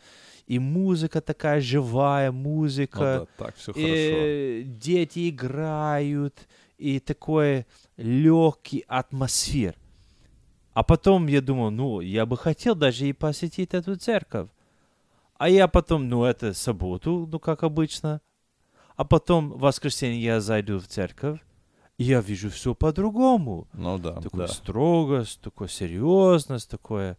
и 0.51 0.59
музыка 0.59 1.21
такая 1.21 1.61
живая, 1.61 2.33
Ну 2.33 2.39
музыка, 2.39 3.27
да, 3.39 3.45
так 3.45 3.55
все 3.57 3.73
хорошо. 3.73 3.89
и 3.89 4.65
дети 4.67 5.31
играют, 5.31 6.49
и 6.77 6.99
такой 6.99 7.67
легкий 7.97 8.85
атмосфер. 8.89 9.77
А 10.73 10.83
потом 10.83 11.29
я 11.29 11.41
думал, 11.41 11.71
ну, 11.71 12.01
я 12.01 12.27
бы 12.27 12.37
хотел 12.37 12.75
даже 12.75 13.07
и 13.07 13.13
посетить 13.13 13.75
эту 13.75 13.95
церковь. 13.97 14.49
А 15.39 15.49
я 15.49 15.69
потом, 15.69 16.09
ну, 16.09 16.25
это 16.25 16.53
субботу, 16.53 17.29
ну, 17.31 17.39
как 17.39 17.63
обычно. 17.63 18.21
А 18.97 19.05
потом 19.05 19.51
в 19.51 19.61
воскресенье 19.61 20.21
я 20.21 20.41
зайду 20.41 20.79
в 20.81 20.87
церковь, 20.89 21.39
и 21.97 22.05
я 22.05 22.21
вижу 22.21 22.51
все 22.51 22.75
по-другому. 22.75 23.69
Ну 23.73 23.99
да, 23.99 24.21
Такое 24.21 24.49
да. 24.49 24.53
строгость, 24.53 25.41
такое 25.41 25.69
серьезность, 25.69 26.69
такое... 26.69 27.17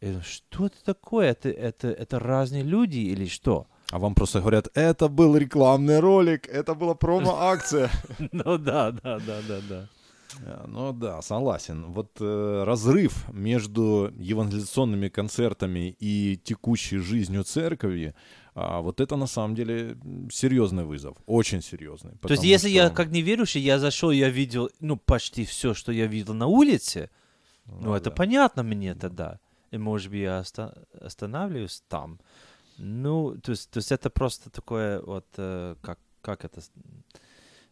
Я 0.00 0.08
думаю, 0.08 0.24
что 0.24 0.66
это 0.66 0.82
такое? 0.84 1.30
Это, 1.30 1.50
это, 1.50 1.88
это 1.88 2.18
разные 2.18 2.62
люди 2.62 2.98
или 2.98 3.26
что? 3.26 3.66
А 3.90 3.98
вам 3.98 4.14
просто 4.14 4.40
говорят, 4.40 4.68
это 4.74 5.08
был 5.08 5.36
рекламный 5.36 6.00
ролик, 6.00 6.46
это 6.48 6.74
была 6.74 6.94
промо-акция. 6.94 7.90
Ну 8.32 8.56
да, 8.58 8.92
да, 8.92 9.18
да, 9.18 9.40
да, 9.48 9.60
да. 9.68 9.88
Э, 10.46 10.64
Ну 10.68 10.92
да, 10.92 11.20
согласен. 11.22 11.92
Вот 11.92 12.16
э, 12.20 12.64
разрыв 12.64 13.28
между 13.32 14.12
евангелизационными 14.16 15.08
концертами 15.08 15.96
и 16.00 16.36
текущей 16.42 16.98
жизнью 16.98 17.42
церкви, 17.44 18.14
а, 18.54 18.80
вот 18.80 19.00
это 19.00 19.16
на 19.16 19.26
самом 19.26 19.54
деле 19.54 19.96
серьезный 20.32 20.84
вызов, 20.84 21.16
очень 21.26 21.62
серьезный. 21.62 22.12
То 22.22 22.30
есть, 22.32 22.44
если 22.44 22.68
я 22.70 22.86
что- 22.86 22.94
как 22.96 23.10
неверующий, 23.10 23.60
я 23.60 23.78
зашел, 23.78 24.12
я 24.12 24.28
видел, 24.30 24.70
ну, 24.80 24.96
почти 24.96 25.44
все, 25.44 25.74
что 25.74 25.92
я 25.92 26.06
видел 26.06 26.34
на 26.34 26.46
улице, 26.46 27.10
ну, 27.66 27.94
это 27.94 28.10
да. 28.10 28.16
понятно 28.16 28.62
мне 28.62 28.94
тогда. 28.94 29.38
И, 29.72 29.78
может 29.78 30.10
быть, 30.10 30.20
я 30.20 30.40
оста- 30.40 30.84
останавливаюсь 31.00 31.82
там. 31.88 32.18
Ну, 32.78 33.36
то 33.42 33.52
есть, 33.52 33.70
то 33.70 33.78
есть 33.78 33.92
это 33.92 34.10
просто 34.10 34.50
такое 34.50 35.00
вот, 35.02 35.26
э, 35.36 35.76
как, 35.82 35.98
как 36.22 36.44
это, 36.44 36.60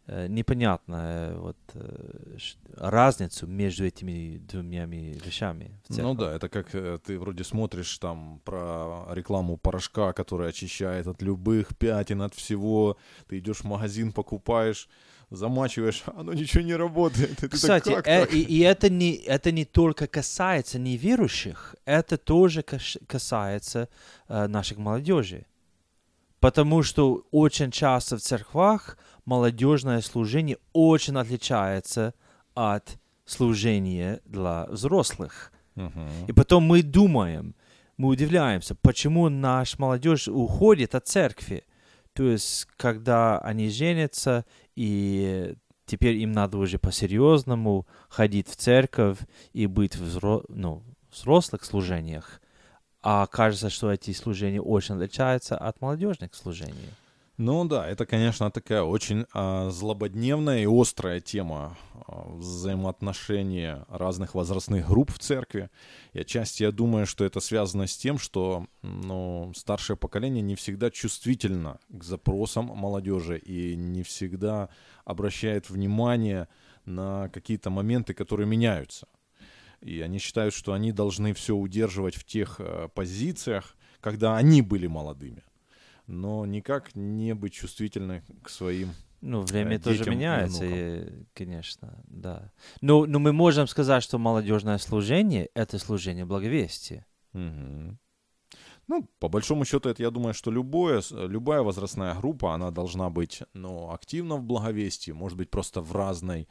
э, 0.07 0.27
непонятное 0.27 1.35
вот 1.35 1.57
э, 1.73 2.37
ш- 2.37 2.57
разницу 2.77 3.47
между 3.47 3.85
этими 3.85 4.37
двумя 4.37 4.85
вещами 4.85 5.79
Ну 5.89 6.15
да, 6.15 6.35
это 6.35 6.49
как 6.49 6.69
ты 7.05 7.19
вроде 7.19 7.43
смотришь 7.43 7.97
там 7.97 8.39
про 8.43 9.05
рекламу 9.13 9.57
порошка, 9.57 10.13
который 10.13 10.49
очищает 10.49 11.07
от 11.07 11.21
любых 11.21 11.75
пятен, 11.77 12.21
от 12.21 12.33
всего. 12.33 12.97
Ты 13.27 13.39
идешь 13.39 13.61
в 13.61 13.65
магазин, 13.65 14.11
покупаешь 14.11 14.87
замачиваешь, 15.29 16.03
оно 16.17 16.33
ничего 16.33 16.63
не 16.63 16.75
работает. 16.75 17.43
И 17.43 17.47
Кстати, 17.47 17.89
так, 17.89 18.07
э, 18.07 18.21
так? 18.21 18.33
и, 18.33 18.41
и 18.41 18.59
это, 18.59 18.89
не, 18.89 19.15
это 19.15 19.51
не 19.51 19.65
только 19.65 20.07
касается 20.07 20.79
неверующих, 20.79 21.75
это 21.85 22.17
тоже 22.17 22.63
касается 22.63 23.89
э, 24.27 24.47
наших 24.47 24.77
молодежи. 24.77 25.45
Потому 26.39 26.83
что 26.83 27.25
очень 27.31 27.71
часто 27.71 28.17
в 28.17 28.21
церквах 28.21 28.97
молодежное 29.25 30.01
служение 30.01 30.57
очень 30.73 31.17
отличается 31.17 32.13
от 32.55 32.97
служения 33.25 34.21
для 34.25 34.65
взрослых. 34.69 35.51
И 36.27 36.33
потом 36.33 36.63
мы 36.63 36.81
думаем, 36.81 37.55
мы 37.95 38.09
удивляемся, 38.09 38.75
почему 38.75 39.29
наш 39.29 39.79
молодежь 39.79 40.27
уходит 40.27 40.95
от 40.95 41.07
церкви. 41.07 41.63
То 42.19 42.25
есть, 42.25 42.67
когда 42.75 43.37
они 43.37 43.69
женятся, 43.69 44.43
и 44.75 45.55
теперь 45.85 46.17
им 46.17 46.33
надо 46.33 46.57
уже 46.57 46.77
по-серьезному 46.77 47.87
ходить 48.09 48.49
в 48.49 48.57
церковь 48.57 49.19
и 49.53 49.67
быть 49.67 49.95
в 49.95 50.03
взро- 50.03 50.43
ну, 50.49 50.83
взрослых 51.09 51.63
служениях, 51.63 52.41
а 53.01 53.25
кажется, 53.25 53.69
что 53.69 53.89
эти 53.89 54.11
служения 54.11 54.59
очень 54.59 54.95
отличаются 54.95 55.57
от 55.57 55.79
молодежных 55.79 56.35
служений. 56.35 56.89
Ну 57.37 57.63
да, 57.63 57.87
это, 57.87 58.05
конечно, 58.05 58.51
такая 58.51 58.83
очень 58.83 59.25
а, 59.31 59.69
злободневная 59.69 60.63
и 60.63 60.67
острая 60.69 61.21
тема 61.21 61.77
взаимоотношения 62.25 63.85
разных 63.89 64.35
возрастных 64.35 64.87
групп 64.87 65.11
в 65.11 65.19
церкви. 65.19 65.69
И 66.13 66.19
отчасти 66.19 66.63
я 66.63 66.71
думаю, 66.71 67.05
что 67.05 67.25
это 67.25 67.39
связано 67.39 67.87
с 67.87 67.97
тем, 67.97 68.17
что 68.17 68.65
ну, 68.81 69.51
старшее 69.55 69.97
поколение 69.97 70.41
не 70.41 70.55
всегда 70.55 70.91
чувствительно 70.91 71.79
к 71.89 72.03
запросам 72.03 72.65
молодежи 72.65 73.37
и 73.37 73.75
не 73.75 74.03
всегда 74.03 74.69
обращает 75.05 75.69
внимание 75.69 76.47
на 76.85 77.29
какие-то 77.29 77.69
моменты, 77.69 78.13
которые 78.13 78.47
меняются. 78.47 79.07
И 79.81 80.01
они 80.01 80.19
считают, 80.19 80.53
что 80.53 80.73
они 80.73 80.91
должны 80.91 81.33
все 81.33 81.55
удерживать 81.55 82.15
в 82.15 82.25
тех 82.25 82.55
э, 82.59 82.89
позициях, 82.93 83.75
когда 84.01 84.35
они 84.35 84.61
были 84.61 84.87
молодыми 84.87 85.43
но 86.09 86.45
никак 86.45 86.95
не 86.95 87.35
быть 87.35 87.53
чувствительны 87.53 88.23
к 88.43 88.49
своим. 88.49 88.93
Ну, 89.21 89.41
время 89.41 89.75
э, 89.75 89.79
тоже 89.79 89.99
детям 89.99 90.13
и 90.13 90.17
меняется, 90.17 90.65
и, 90.65 91.25
конечно, 91.33 92.01
да. 92.07 92.51
Но, 92.81 93.05
но 93.05 93.19
мы 93.19 93.33
можем 93.33 93.67
сказать, 93.67 94.03
что 94.03 94.17
молодежное 94.17 94.77
служение— 94.77 95.49
это 95.53 95.77
служение 95.79 96.25
благовестия. 96.25 97.05
Мгм. 97.33 97.99
Ну, 98.87 99.07
по 99.19 99.27
большому 99.27 99.65
счету, 99.65 99.89
это 99.89 100.01
я 100.01 100.09
думаю, 100.09 100.33
что 100.33 100.49
любое, 100.49 101.03
любая 101.11 101.61
возрастная 101.61 102.15
группа, 102.15 102.55
она 102.55 102.71
должна 102.71 103.11
быть 103.11 103.43
ну, 103.53 103.91
активна 103.91 104.35
в 104.37 104.43
благовестии, 104.43 105.11
может 105.11 105.37
быть, 105.37 105.51
просто 105.51 105.81
в 105.81 105.91
разной 105.91 106.47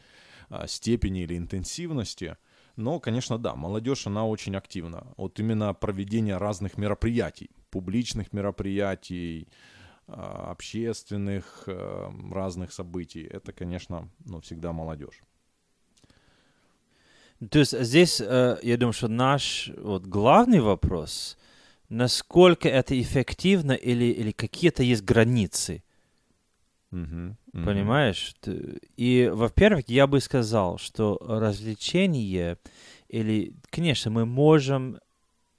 а, 0.49 0.69
степени 0.69 1.23
или 1.23 1.37
интенсивности. 1.37 2.37
Но, 2.77 3.01
конечно, 3.01 3.39
да, 3.39 3.57
молодежь, 3.57 4.07
она 4.07 4.25
очень 4.25 4.55
активна. 4.55 5.13
Вот 5.17 5.41
именно 5.41 5.75
проведение 5.75 6.37
разных 6.37 6.79
мероприятий, 6.79 7.51
публичных 7.71 8.33
мероприятий, 8.33 9.49
общественных 10.09 11.65
э, 11.67 12.11
разных 12.33 12.73
событий, 12.73 13.23
это, 13.23 13.53
конечно, 13.53 14.09
ну, 14.25 14.41
всегда 14.41 14.73
молодежь. 14.73 15.21
То 17.51 17.59
есть 17.61 17.79
здесь, 17.79 18.21
э, 18.21 18.59
я 18.63 18.77
думаю, 18.77 18.93
что 18.93 19.09
наш 19.09 19.71
вот 19.77 20.07
главный 20.07 20.61
вопрос, 20.61 21.39
насколько 21.89 22.69
это 22.69 23.01
эффективно 23.01 23.73
или, 23.73 24.07
или 24.07 24.33
какие-то 24.33 24.83
есть 24.83 25.05
границы, 25.05 25.83
Мгм, 26.91 27.37
мгм. 27.53 27.65
понимаешь? 27.65 28.35
И, 28.97 29.31
во-первых, 29.33 29.89
я 29.89 30.07
бы 30.07 30.21
сказал, 30.21 30.79
что 30.79 31.19
развлечение 31.21 32.59
или, 33.09 33.55
конечно, 33.71 34.11
мы 34.11 34.25
можем, 34.27 34.99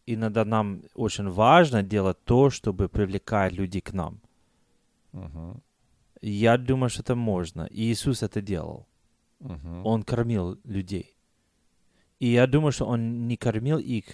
иногда 0.05 0.43
нам 0.43 0.81
очень 0.95 1.29
важно 1.29 1.83
делать 1.83 2.17
то, 2.25 2.49
чтобы 2.49 2.89
привлекать 2.89 3.53
людей 3.53 3.81
к 3.81 3.93
нам. 3.93 4.19
Мгм, 5.13 5.61
Я 6.21 6.57
думаю, 6.57 6.89
что 6.89 7.01
это 7.01 7.15
можно. 7.15 7.67
И 7.71 7.81
Иисус 7.91 8.23
это 8.23 8.41
делал. 8.41 8.85
мгм. 9.39 9.85
Он 9.85 10.03
кормил 10.03 10.57
людей. 10.65 11.15
И 12.19 12.27
я 12.27 12.47
думаю, 12.47 12.71
что 12.71 12.85
он 12.85 13.27
не 13.27 13.37
кормил 13.37 13.77
их 13.79 14.05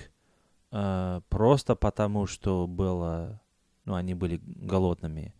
э, 0.71 1.21
просто 1.29 1.75
потому, 1.75 2.27
что 2.27 2.67
было, 2.67 3.39
ну, 3.85 3.93
они 3.95 4.13
были 4.13 4.39
голодными. 4.43 5.33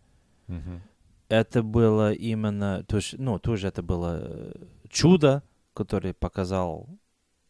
Мгм. 0.48 0.80
Это 1.28 1.62
было 1.62 2.12
именно, 2.12 2.82
то 2.84 2.96
есть, 2.96 3.18
ну, 3.18 3.38
тоже 3.38 3.68
это 3.68 3.82
было 3.82 4.18
э, 4.22 4.52
чудо, 4.88 5.42
которое 5.74 6.14
показал 6.14 6.88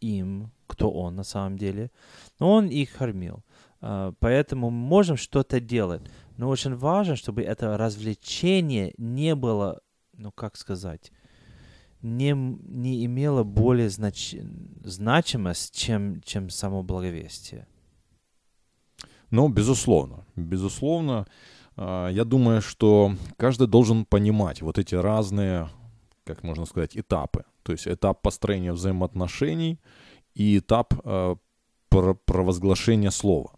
им, 0.02 0.50
кто 0.66 0.90
он 0.90 1.14
на 1.16 1.24
самом 1.24 1.56
деле. 1.56 1.90
Но 2.38 2.52
он 2.52 2.66
их 2.68 2.92
кормил. 2.98 3.42
А, 3.80 4.12
Поэтому 4.18 4.70
мы 4.70 4.88
можем 4.88 5.16
что-то 5.16 5.60
делать. 5.60 6.02
Но 6.36 6.48
очень 6.48 6.74
важно, 6.74 7.16
чтобы 7.16 7.42
это 7.42 7.76
развлечение 7.76 8.92
не 8.98 9.34
было, 9.34 9.80
ну 10.12 10.32
как 10.32 10.56
сказать, 10.56 11.12
не, 12.02 12.32
не 12.32 13.04
имело 13.06 13.42
более 13.42 13.88
знач... 13.88 14.36
значимость, 14.84 15.74
чем, 15.74 16.20
чем 16.22 16.50
само 16.50 16.82
благовестие. 16.82 17.66
Ну, 19.30 19.48
безусловно, 19.48 20.24
безусловно, 20.36 21.26
а, 21.76 22.08
я 22.08 22.24
думаю, 22.24 22.60
что 22.62 23.14
каждый 23.36 23.66
должен 23.66 24.04
понимать 24.04 24.62
вот 24.62 24.78
эти 24.78 24.94
разные, 24.94 25.68
как 26.24 26.42
можно 26.42 26.66
сказать, 26.66 26.96
этапы. 26.96 27.44
То 27.62 27.72
есть 27.72 27.88
этап 27.88 28.22
построения 28.22 28.72
взаимоотношений 28.72 29.80
и 30.34 30.58
этап 30.58 30.94
про- 31.88 32.14
провозглашения 32.14 33.10
слова. 33.10 33.55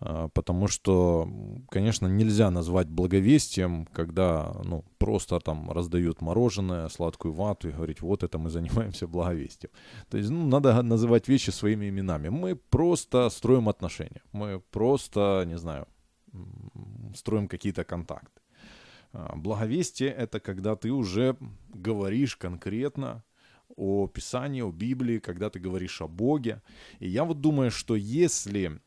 А, 0.00 0.28
Потому 0.28 0.68
что, 0.68 1.28
конечно, 1.70 2.06
нельзя 2.06 2.50
назвать 2.50 2.88
благовестием, 2.88 3.86
когда 3.86 4.52
ну, 4.64 4.84
просто 4.98 5.40
там 5.40 5.70
раздают 5.70 6.20
мороженое, 6.20 6.88
сладкую 6.88 7.34
вату 7.34 7.68
и 7.68 7.72
говорить, 7.72 8.02
вот 8.02 8.22
это 8.22 8.38
мы 8.38 8.50
занимаемся 8.50 9.06
благовестием. 9.06 9.72
То 10.10 10.18
есть 10.18 10.30
ну, 10.30 10.46
надо 10.46 10.82
называть 10.82 11.28
вещи 11.28 11.50
своими 11.50 11.88
именами. 11.88 12.28
Мы 12.28 12.56
просто 12.56 13.30
строим 13.30 13.68
отношения. 13.68 14.22
Мы 14.32 14.60
просто, 14.70 15.44
не 15.46 15.58
знаю, 15.58 15.86
строим 17.14 17.48
какие-то 17.48 17.84
контакты. 17.84 18.40
А, 19.12 19.36
Благовестие— 19.36 20.10
это 20.18 20.40
когда 20.40 20.76
ты 20.76 20.90
уже 20.90 21.36
говоришь 21.68 22.36
конкретно 22.36 23.24
о 23.76 24.06
Писании, 24.08 24.62
о 24.62 24.72
Библии, 24.72 25.18
когда 25.18 25.50
ты 25.50 25.60
говоришь 25.60 26.00
о 26.02 26.08
Боге. 26.08 26.62
И 27.00 27.08
я 27.08 27.24
вот 27.24 27.40
думаю, 27.40 27.70
что 27.70 27.96
если 27.96 28.80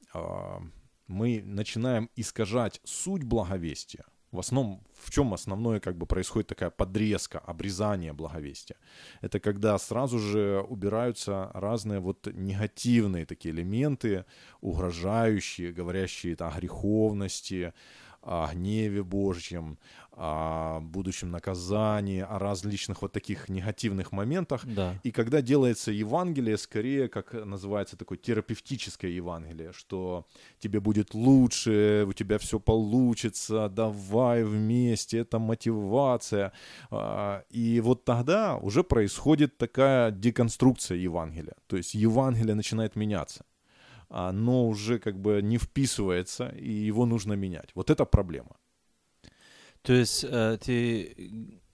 мы 1.07 1.41
начинаем 1.43 2.09
искажать 2.15 2.79
суть 2.83 3.23
благовестия, 3.23 4.05
в 4.31 4.39
основном, 4.39 4.81
в 5.03 5.11
чем 5.11 5.33
основное 5.33 5.81
как 5.81 5.97
бы 5.97 6.05
происходит 6.05 6.47
такая 6.47 6.69
подрезка, 6.69 7.39
обрезание 7.39 8.13
благовестия? 8.13 8.77
Это 9.19 9.41
когда 9.41 9.77
сразу 9.77 10.19
же 10.19 10.65
убираются 10.69 11.51
разные 11.53 11.99
вот 11.99 12.27
негативные 12.33 13.25
такие 13.25 13.53
элементы, 13.53 14.25
угрожающие, 14.61 15.73
говорящие 15.73 16.35
о 16.39 16.49
греховности, 16.57 17.73
о 18.21 18.49
гневе 18.53 19.03
Божьем, 19.03 19.77
о 20.13 20.81
будущем 20.81 21.31
наказании, 21.31 22.19
о 22.19 22.37
различных 22.37 23.01
вот 23.01 23.13
таких 23.13 23.49
негативных 23.49 24.11
моментах. 24.11 24.65
Да. 24.65 24.99
И 25.03 25.11
когда 25.11 25.41
делается 25.41 25.91
Евангелие, 25.91 26.57
скорее, 26.57 27.07
как 27.07 27.33
называется 27.33 27.95
такое 27.95 28.17
терапевтическое 28.17 29.11
Евангелие, 29.11 29.71
что 29.71 30.25
тебе 30.59 30.79
будет 30.79 31.13
лучше, 31.13 32.05
у 32.07 32.13
тебя 32.13 32.37
все 32.37 32.59
получится, 32.59 33.69
давай 33.69 34.43
вместе, 34.43 35.19
это 35.19 35.39
мотивация. 35.39 36.51
А, 36.89 37.43
И 37.49 37.79
вот 37.81 38.03
тогда 38.03 38.57
уже 38.57 38.83
происходит 38.83 39.57
такая 39.57 40.11
деконструкция 40.11 40.97
Евангелия. 40.97 41.55
То 41.67 41.77
есть 41.77 41.93
Евангелие 41.93 42.55
начинает 42.55 42.95
меняться. 42.95 43.45
Оно 44.09 44.67
уже 44.67 44.99
как 44.99 45.15
бы 45.15 45.41
не 45.41 45.57
вписывается, 45.57 46.49
и 46.49 46.89
его 46.89 47.05
нужно 47.05 47.33
менять. 47.33 47.69
Вот 47.75 47.89
это 47.89 48.05
проблема. 48.05 48.57
То 49.83 49.93
есть 49.93 50.25
э, 50.27 50.57
ты 50.63 51.15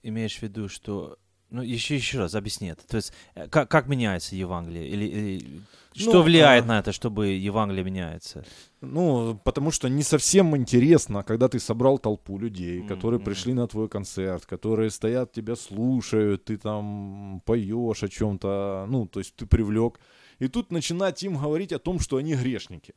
имеешь 0.03 0.37
в 0.37 0.41
виду, 0.41 0.69
что... 0.69 1.17
Ну, 1.49 1.61
еще, 1.61 1.95
еще 1.95 2.19
раз 2.19 2.35
объясни 2.35 2.67
это. 2.69 2.85
То 2.85 2.97
есть 2.97 3.13
э, 3.35 3.47
как, 3.47 3.69
как 3.69 3.87
меняется 3.87 4.35
Евангелие? 4.35 4.87
Или, 4.87 5.05
или 5.05 5.61
что 5.93 6.13
Ну, 6.13 6.21
влияет 6.21 6.65
а- 6.65 6.67
на 6.67 6.79
это, 6.79 6.91
чтобы 6.91 7.27
Евангелие 7.27 7.83
меняется? 7.83 8.45
Ну, 8.81 9.39
потому 9.43 9.71
что 9.71 9.89
не 9.89 10.03
совсем 10.03 10.55
интересно, 10.55 11.23
когда 11.23 11.47
ты 11.47 11.59
собрал 11.59 11.97
толпу 11.99 12.37
людей, 12.37 12.79
Мгм, 12.79 12.87
которые 12.87 13.19
пришли 13.19 13.53
на 13.53 13.67
твой 13.67 13.89
концерт, 13.89 14.45
которые 14.45 14.91
стоят, 14.91 15.31
тебя 15.31 15.55
слушают, 15.55 16.45
ты 16.45 16.57
там 16.57 17.41
поешь 17.45 18.03
о 18.03 18.09
чем-то, 18.09 18.85
ну, 18.89 19.07
то 19.07 19.19
есть 19.19 19.35
ты 19.35 19.45
привлек. 19.45 19.99
И 20.39 20.47
тут 20.49 20.71
начинать 20.71 21.23
им 21.23 21.37
говорить 21.37 21.73
о 21.73 21.79
том, 21.79 21.99
что 21.99 22.17
они 22.17 22.35
грешники. 22.35 22.93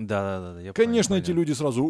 Да, 0.00 0.22
да, 0.22 0.40
да. 0.40 0.54
да, 0.54 0.60
я 0.60 0.72
Конечно, 0.72 1.14
понял, 1.14 1.22
эти 1.22 1.30
люди 1.32 1.52
сразу 1.52 1.82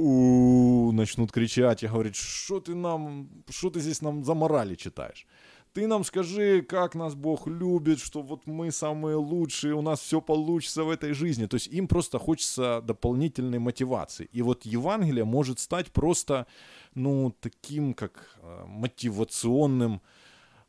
начнут 0.93 1.31
кричать 1.31 1.85
и 1.85 1.87
говорить, 1.87 2.17
что 2.17 2.61
ты 2.61 2.75
нам, 2.75 3.29
что 3.49 3.71
ты 3.71 3.81
здесь 3.81 4.03
нам 4.03 4.25
за 4.25 4.35
морали 4.35 4.75
читаешь? 4.75 5.27
Ты 5.73 5.87
нам 5.87 6.03
скажи, 6.03 6.63
как 6.63 6.97
нас 6.97 7.15
Бог 7.15 7.47
любит, 7.47 8.01
что 8.01 8.23
вот 8.23 8.47
мы 8.47 8.73
самые 8.73 9.15
лучшие, 9.15 9.75
у 9.75 9.83
нас 9.83 10.01
все 10.01 10.21
получится 10.21 10.83
в 10.83 10.91
этой 10.91 11.13
жизни. 11.13 11.47
То 11.47 11.55
есть 11.55 11.69
им 11.69 11.87
просто 11.87 12.19
хочется 12.19 12.83
дополнительной 12.85 13.61
мотивации. 13.61 14.29
И 14.33 14.43
вот 14.43 14.67
Евангелие 14.67 15.25
может 15.25 15.61
стать 15.61 15.93
просто, 15.93 16.49
ну, 16.95 17.33
таким 17.41 17.95
как 17.95 18.37
э, 18.43 18.65
мотивационным 18.67 20.03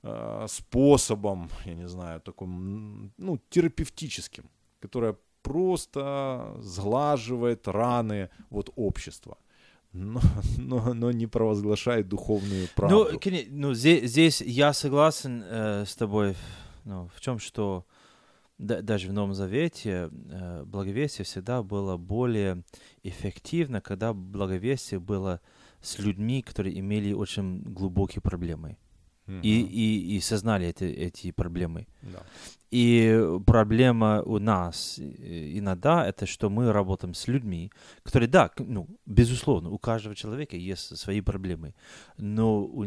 э, 0.04 0.46
способом, 0.48 1.50
я 1.66 1.74
не 1.74 1.88
знаю, 1.88 2.22
таким, 2.22 3.12
ну, 3.18 3.40
терапевтическим, 3.50 4.44
которое 4.80 5.16
просто 5.42 6.56
сглаживает 6.60 7.68
раны 7.68 8.30
вот 8.50 8.72
общества, 8.76 9.38
но, 9.94 10.22
но, 10.58 10.94
но 10.94 11.12
не 11.12 11.28
провозглашает 11.28 12.08
духовную 12.08 12.68
правду. 12.76 13.10
Ну, 13.12 13.20
ну 13.50 13.74
здесь, 13.74 14.10
здесь 14.10 14.42
я 14.42 14.74
согласен 14.74 15.44
э, 15.46 15.86
с 15.86 15.96
тобой 15.96 16.36
ну, 16.86 17.10
в 17.16 17.22
чем, 17.22 17.40
что 17.40 17.86
да- 18.58 18.82
даже 18.82 19.08
в 19.08 19.14
Новом 19.14 19.34
Завете 19.34 20.10
э, 20.12 20.64
благовестие 20.66 21.26
всегда 21.26 21.64
было 21.64 21.98
более 21.98 22.64
эффективно, 23.04 23.82
когда 23.82 24.14
благовестие 24.14 25.00
было 25.00 25.42
с 25.82 26.00
людьми, 26.00 26.42
которые 26.42 26.80
имели 26.80 27.14
очень 27.14 27.62
глубокие 27.62 28.22
проблемы 28.22 28.78
Мгм. 29.32 29.42
и, 29.44 29.50
и, 29.50 30.18
и 30.18 30.20
сознали 30.20 30.68
эти, 30.68 30.84
эти 30.84 31.32
проблемы. 31.32 31.88
Да. 32.02 32.20
И 32.70 33.40
проблема 33.46 34.22
у 34.24 34.40
нас 34.40 35.00
э, 35.00 35.58
иногда 35.58 36.06
это, 36.06 36.26
что 36.26 36.50
мы 36.50 36.72
работаем 36.74 37.14
с 37.14 37.28
людьми, 37.28 37.72
которые, 38.04 38.28
да, 38.28 38.52
ну, 38.58 38.88
безусловно, 39.06 39.70
у 39.70 39.78
каждого 39.78 40.16
человека 40.16 40.58
есть 40.58 40.98
свои 40.98 41.22
проблемы, 41.22 41.74
но 42.18 42.62
у, 42.62 42.86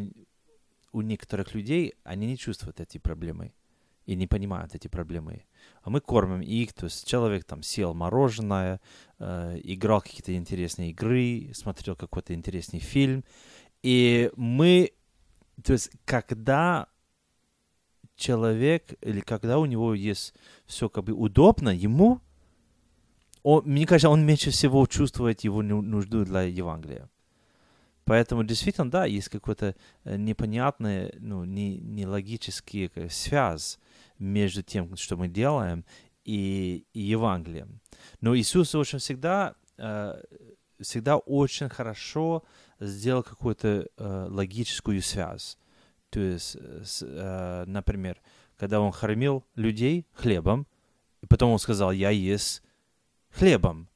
у 0.93 1.01
некоторых 1.01 1.55
людей 1.55 1.95
они 2.05 2.27
не 2.27 2.37
чувствуют 2.37 2.81
эти 2.81 2.99
проблемы 2.99 3.53
и 4.07 4.15
не 4.15 4.27
понимают 4.27 4.75
эти 4.75 4.89
проблемы. 4.89 5.45
А 5.83 5.91
мы 5.91 6.01
кормим 6.01 6.43
их, 6.43 6.75
то 6.75 6.85
есть 6.85 7.07
человек 7.07 7.45
там 7.45 7.63
съел 7.63 7.95
мороженое, 7.95 8.81
э, 9.19 9.61
играл 9.65 10.03
какие-то 10.03 10.35
интересные 10.35 10.91
игры, 10.91 11.51
смотрел 11.55 11.97
какой-то 11.97 12.35
интересный 12.35 12.81
фильм, 12.81 13.25
и 13.83 14.31
мы, 14.37 14.93
то 15.63 15.73
есть 15.73 15.91
когда 16.05 16.89
человек 18.17 18.95
или 19.01 19.21
когда 19.21 19.59
у 19.59 19.67
него 19.67 19.95
есть 19.95 20.35
все 20.67 20.89
как 20.89 21.05
бы 21.05 21.13
удобно 21.13 21.71
ему, 21.71 22.21
он, 23.43 23.63
мне 23.67 23.87
кажется, 23.87 24.09
он 24.09 24.25
меньше 24.25 24.51
всего 24.51 24.87
чувствует 24.87 25.43
его 25.43 25.63
ну- 25.63 25.83
нужду 25.83 26.25
для 26.25 26.43
Евангелия. 26.43 27.09
Поэтому 28.05 28.45
действительно, 28.45 28.91
да, 28.91 29.07
есть 29.07 29.29
какой-то 29.29 29.75
э, 30.05 30.17
непонятная, 30.17 31.13
ну, 31.19 31.45
не, 31.45 31.79
нелогический 31.79 32.91
связь 33.09 33.79
между 34.19 34.63
тем, 34.63 34.97
что 34.97 35.17
мы 35.17 35.29
делаем, 35.29 35.85
и, 36.25 36.87
и 36.93 37.01
Евангелием. 37.01 37.81
Но 38.21 38.37
Иисус 38.37 38.75
очень 38.75 38.99
всегда, 38.99 39.55
э, 39.79 40.23
всегда 40.81 41.17
очень 41.17 41.69
хорошо 41.69 42.45
сделал 42.87 43.23
какую-то 43.23 43.89
э, 43.97 44.27
логическую 44.31 45.03
связь. 45.03 45.59
То 46.11 46.21
есть, 46.21 46.57
э, 46.57 46.83
с, 46.85 47.03
э, 47.03 47.65
например, 47.67 48.21
когда 48.57 48.81
он 48.81 48.93
кормил 48.93 49.45
людей 49.57 50.07
хлебом, 50.13 50.67
и 51.23 51.27
потом 51.27 51.51
он 51.51 51.59
сказал, 51.59 51.93
я 51.93 52.11
есть 52.11 52.63
хлебом 53.31 53.89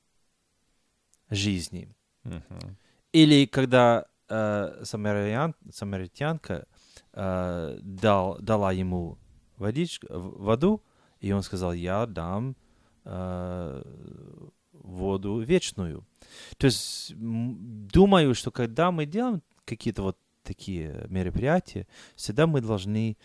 жизни. 1.30 1.94
Мгм. 2.24 2.76
Или 3.12 3.46
когда 3.46 4.06
э, 4.28 4.82
самаритян- 4.82 5.54
самаритянка 5.72 6.66
э, 7.12 7.78
дал, 7.82 8.38
дала 8.40 8.72
ему 8.72 9.18
водичку, 9.56 10.06
воду, 10.10 10.82
и 11.20 11.32
он 11.32 11.42
сказал, 11.42 11.72
я 11.72 12.06
дам 12.06 12.56
э, 13.04 13.82
воду 14.82 15.40
вечную. 15.40 16.06
То 16.56 16.66
есть 16.66 17.12
думаю, 17.16 18.34
что 18.34 18.50
когда 18.50 18.90
мы 18.90 19.06
делаем 19.06 19.42
какие-то 19.64 20.02
вот 20.02 20.18
такие 20.42 21.06
мероприятия, 21.08 21.86
всегда 22.16 22.46
мы 22.46 22.60
должны 22.60 23.16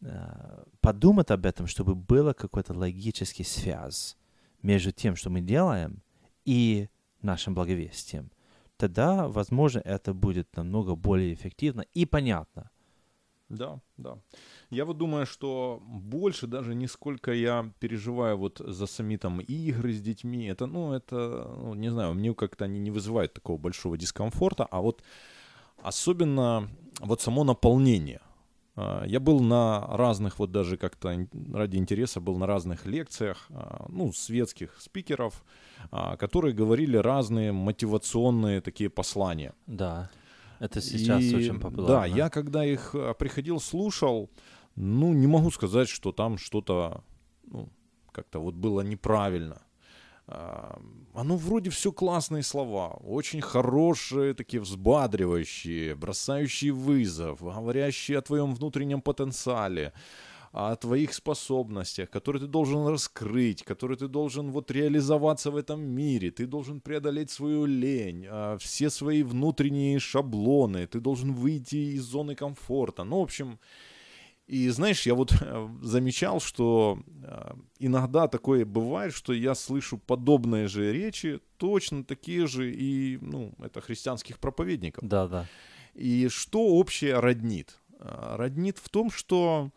э, 0.00 0.64
подумать 0.80 1.30
об 1.30 1.46
этом, 1.46 1.66
чтобы 1.66 1.94
была 1.94 2.32
какая-то 2.32 2.72
логическая 2.72 3.46
связь 3.46 4.16
между 4.62 4.92
тем, 4.92 5.16
что 5.16 5.30
мы 5.30 5.40
делаем, 5.40 6.02
и 6.44 6.88
нашим 7.22 7.54
благовестием. 7.54 8.30
Тогда, 8.76 9.28
возможно, 9.28 9.80
это 9.84 10.14
будет 10.14 10.56
намного 10.56 10.94
более 10.94 11.34
эффективно 11.34 11.84
и 11.92 12.06
понятно. 12.06 12.70
Да, 13.50 13.80
да. 13.96 14.18
Я 14.70 14.84
вот 14.84 14.96
думаю, 14.96 15.26
что 15.26 15.82
больше 15.82 16.46
даже 16.46 16.74
не 16.74 16.86
сколько 16.86 17.32
я 17.32 17.70
переживаю 17.80 18.38
вот 18.38 18.62
за 18.64 18.86
сами 18.86 19.16
там 19.16 19.40
игры 19.40 19.92
с 19.92 20.00
детьми, 20.00 20.46
это, 20.46 20.66
ну, 20.66 20.92
это, 20.92 21.50
ну, 21.58 21.74
не 21.74 21.90
знаю, 21.90 22.14
мне 22.14 22.32
как-то 22.34 22.64
они 22.64 22.78
не 22.78 22.90
вызывают 22.92 23.32
такого 23.32 23.58
большого 23.58 23.98
дискомфорта, 23.98 24.64
а 24.70 24.80
вот 24.80 25.02
особенно 25.82 26.68
вот 27.00 27.20
само 27.20 27.44
наполнение. 27.44 28.20
А, 28.76 29.04
Я 29.06 29.18
был 29.18 29.40
на 29.40 29.86
разных, 29.96 30.38
вот 30.38 30.52
даже 30.52 30.76
как-то 30.76 31.26
ради 31.52 31.76
интереса 31.76 32.20
был 32.20 32.38
на 32.38 32.46
разных 32.46 32.86
лекциях, 32.86 33.46
а, 33.50 33.86
ну, 33.88 34.12
светских 34.12 34.80
спикеров, 34.80 35.44
а, 35.90 36.16
которые 36.16 36.54
говорили 36.54 36.96
разные 36.96 37.50
мотивационные 37.52 38.60
такие 38.60 38.90
послания. 38.90 39.54
Да, 39.66 40.08
это 40.60 40.80
сейчас 40.82 41.22
И, 41.22 41.34
очень 41.34 41.58
популярно. 41.58 41.86
Да, 41.86 42.06
я 42.06 42.28
когда 42.28 42.64
их 42.64 42.94
а, 42.94 43.14
приходил, 43.14 43.60
слушал, 43.60 44.30
ну, 44.76 45.14
не 45.14 45.26
могу 45.26 45.50
сказать, 45.50 45.88
что 45.88 46.12
там 46.12 46.38
что-то, 46.38 47.02
ну, 47.44 47.68
как-то 48.12 48.38
вот 48.40 48.54
было 48.54 48.82
неправильно. 48.82 49.62
А, 50.26 50.78
Оно 51.14 51.36
вроде 51.36 51.70
все 51.70 51.92
классные 51.92 52.42
слова, 52.42 52.90
очень 53.02 53.40
хорошие, 53.40 54.34
такие 54.34 54.60
взбадривающие, 54.60 55.94
бросающие 55.94 56.72
вызов, 56.72 57.40
говорящие 57.40 58.18
о 58.18 58.22
твоем 58.22 58.54
внутреннем 58.54 59.00
потенциале, 59.00 59.94
о 60.52 60.74
твоих 60.74 61.14
способностях, 61.14 62.10
которые 62.10 62.42
ты 62.42 62.48
должен 62.48 62.86
раскрыть, 62.86 63.62
которые 63.62 63.96
ты 63.96 64.08
должен 64.08 64.50
вот 64.50 64.70
реализоваться 64.70 65.50
в 65.50 65.56
этом 65.56 65.80
мире, 65.80 66.30
ты 66.30 66.46
должен 66.46 66.80
преодолеть 66.80 67.30
свою 67.30 67.66
лень, 67.66 68.26
а, 68.28 68.56
все 68.58 68.90
свои 68.90 69.22
внутренние 69.22 69.98
шаблоны, 70.00 70.86
ты 70.86 71.00
должен 71.00 71.32
выйти 71.32 71.94
из 71.94 72.02
зоны 72.02 72.34
комфорта. 72.34 73.04
Ну, 73.04 73.20
в 73.20 73.22
общем, 73.22 73.60
и 74.48 74.68
знаешь, 74.70 75.06
я 75.06 75.14
вот 75.14 75.32
э, 75.40 75.68
замечал, 75.82 76.40
что 76.40 76.98
э, 77.22 77.52
иногда 77.78 78.26
такое 78.26 78.64
бывает, 78.64 79.14
что 79.14 79.32
я 79.32 79.54
слышу 79.54 79.96
подобные 79.96 80.66
же 80.66 80.92
речи, 80.92 81.38
точно 81.56 82.02
такие 82.02 82.48
же 82.48 82.72
и, 82.72 83.18
ну, 83.20 83.54
это 83.62 83.80
христианских 83.80 84.40
проповедников. 84.40 85.06
Да, 85.06 85.28
да. 85.28 85.46
И 85.94 86.26
что 86.28 86.60
общее 86.60 87.20
роднит? 87.20 87.78
А, 88.00 88.36
Роднит 88.36 88.78
в 88.78 88.88
том, 88.88 89.12
что 89.12 89.70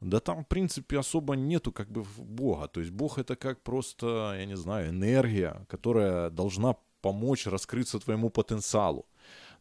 да 0.00 0.20
там, 0.20 0.44
в 0.44 0.46
принципе, 0.48 0.98
особо 0.98 1.34
нету 1.34 1.72
как 1.72 1.90
бы 1.90 2.04
Бога. 2.18 2.68
То 2.68 2.80
есть 2.80 2.92
Бог 2.92 3.18
это 3.18 3.36
как 3.36 3.62
просто, 3.62 4.34
я 4.38 4.46
не 4.46 4.56
знаю, 4.56 4.90
энергия, 4.90 5.66
которая 5.68 6.30
должна 6.30 6.76
помочь 7.00 7.46
раскрыться 7.46 7.98
твоему 7.98 8.30
потенциалу. 8.30 9.06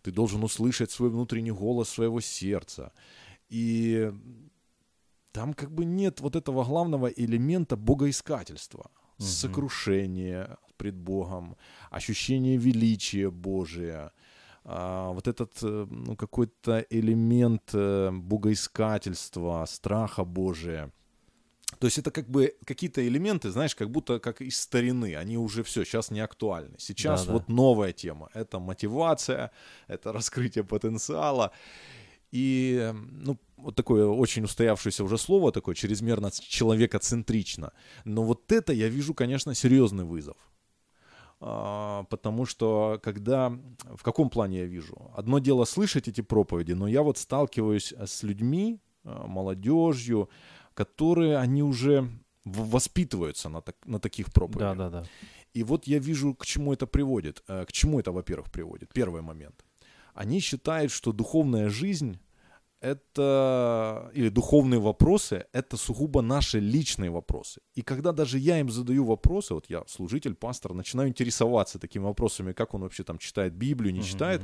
Ты 0.02 0.12
должен 0.12 0.44
услышать 0.44 0.92
свой 0.92 1.10
внутренний 1.10 1.52
голос 1.52 1.90
своего 1.90 2.22
сердца. 2.22 2.92
И 3.50 4.12
там 5.32 5.54
как 5.54 5.72
бы 5.72 5.86
нет 5.86 6.22
вот 6.22 6.36
этого 6.36 6.64
главного 6.64 7.08
элемента 7.08 7.76
богоискательства. 7.76 8.92
Мгм. 9.18 9.28
Сокрушение 9.28 10.58
пред 10.78 10.96
Богом, 10.96 11.56
ощущение 11.90 12.58
величия 12.58 13.30
Божия, 13.32 14.12
вот 14.68 15.28
этот 15.28 15.64
э, 15.64 15.88
ну, 15.90 16.18
какой-то 16.18 16.86
элемент 16.90 17.70
э, 17.74 18.12
богоискательства, 18.12 19.66
страха 19.66 20.26
Божия. 20.26 20.92
То 21.80 21.88
есть 21.88 21.98
это 22.00 22.12
как 22.12 22.30
бы 22.30 22.54
какие-то 22.66 23.08
элементы, 23.08 23.50
знаешь, 23.50 23.76
как 23.76 23.90
будто 23.90 24.20
как 24.20 24.42
из 24.42 24.60
старины, 24.60 25.16
они 25.16 25.38
уже 25.38 25.64
все, 25.64 25.86
сейчас 25.86 26.12
не 26.12 26.20
актуальны. 26.20 26.76
Сейчас 26.80 27.22
Да-да. 27.22 27.34
вот 27.34 27.50
новая 27.50 27.94
тема, 27.94 28.30
это 28.34 28.60
мотивация, 28.60 29.52
это 29.88 30.12
раскрытие 30.12 30.64
потенциала. 30.64 31.52
И, 32.32 32.78
э, 32.82 32.92
ну, 32.92 33.38
вот 33.56 33.76
такое 33.76 34.06
очень 34.06 34.44
устоявшееся 34.44 35.04
уже 35.04 35.18
слово, 35.18 35.52
такое 35.52 35.76
чрезмерно 35.76 36.30
человекоцентрично. 36.32 37.72
Но 38.06 38.24
вот 38.24 38.52
это 38.52 38.74
я 38.74 38.90
вижу, 38.90 39.14
конечно, 39.14 39.56
серьезный 39.56 40.04
вызов. 40.04 40.36
А, 41.40 42.04
Потому 42.10 42.46
что 42.46 43.00
когда... 43.04 43.50
В 43.96 44.04
каком 44.04 44.30
плане 44.30 44.60
я 44.60 44.66
вижу? 44.66 45.12
Одно 45.16 45.40
дело 45.40 45.66
слышать 45.66 46.08
эти 46.08 46.22
проповеди, 46.22 46.74
но 46.74 46.88
я 46.88 47.02
вот 47.02 47.18
сталкиваюсь 47.18 47.94
с 47.94 48.24
людьми, 48.24 48.80
а, 49.04 49.28
молодежью, 49.28 50.30
которые, 50.74 51.38
они 51.38 51.64
уже 51.64 52.10
воспитываются 52.46 53.50
на, 53.50 53.62
так- 53.62 53.86
на 53.86 54.00
таких 54.00 54.32
проповедях. 54.32 54.78
Да, 54.78 54.90
да, 54.90 55.02
да. 55.02 55.08
И 55.54 55.64
вот 55.64 55.88
я 55.88 56.00
вижу, 56.00 56.34
к 56.34 56.46
чему 56.46 56.74
это 56.74 56.86
приводит. 56.88 57.44
Э, 57.48 57.66
к 57.66 57.72
чему 57.72 58.00
это, 58.00 58.12
во-первых, 58.12 58.52
приводит. 58.52 58.94
Первый 58.94 59.22
момент. 59.22 59.66
Они 60.14 60.40
считают, 60.40 60.92
что 60.92 61.12
духовная 61.12 61.70
жизнь 61.70 62.20
это, 62.82 64.12
или 64.14 64.30
духовные 64.30 64.80
вопросы, 64.80 65.46
это 65.54 65.78
сугубо 65.78 66.22
наши 66.22 66.60
личные 66.60 67.10
вопросы. 67.10 67.62
И 67.76 67.82
когда 67.82 68.12
даже 68.12 68.38
я 68.38 68.60
им 68.60 68.70
задаю 68.70 69.06
вопросы, 69.06 69.54
вот 69.54 69.70
я 69.70 69.84
служитель, 69.88 70.36
пастор, 70.36 70.74
начинаю 70.74 71.10
интересоваться 71.10 71.80
такими 71.80 72.04
вопросами, 72.04 72.54
как 72.54 72.74
он 72.74 72.82
вообще 72.82 73.04
там 73.04 73.18
читает 73.18 73.54
Библию, 73.54 73.94
не 73.94 74.02
uh-huh. 74.02 74.04
читает, 74.04 74.42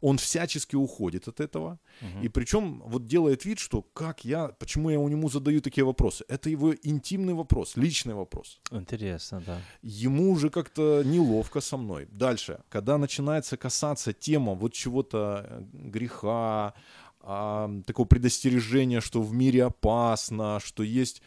он 0.00 0.16
всячески 0.16 0.76
уходит 0.76 1.28
от 1.28 1.40
этого. 1.40 1.78
Uh-huh. 2.00 2.24
И 2.24 2.28
причем 2.28 2.82
вот 2.86 3.06
делает 3.06 3.44
вид, 3.44 3.58
что 3.58 3.82
как 3.82 4.24
я, 4.24 4.48
почему 4.48 4.90
я 4.90 4.98
у 4.98 5.08
него 5.08 5.28
задаю 5.28 5.60
такие 5.60 5.84
вопросы. 5.84 6.24
Это 6.28 6.50
его 6.50 6.74
интимный 6.82 7.34
вопрос, 7.34 7.76
личный 7.76 8.14
вопрос. 8.14 8.60
Интересно, 8.70 9.42
да. 9.46 9.58
Ему 9.82 10.32
уже 10.32 10.48
как-то 10.50 11.02
неловко 11.04 11.60
со 11.60 11.76
мной. 11.76 12.06
Дальше, 12.10 12.60
когда 12.68 12.98
начинается 12.98 13.56
касаться 13.56 14.12
тема 14.12 14.54
вот 14.54 14.72
чего-то 14.72 15.46
э, 15.46 15.62
греха, 15.72 16.74
а, 17.20 17.70
такого 17.86 18.06
предостережения, 18.06 19.00
что 19.00 19.22
в 19.22 19.32
мире 19.32 19.64
опасно, 19.64 20.60
что 20.62 20.82
есть... 20.82 21.22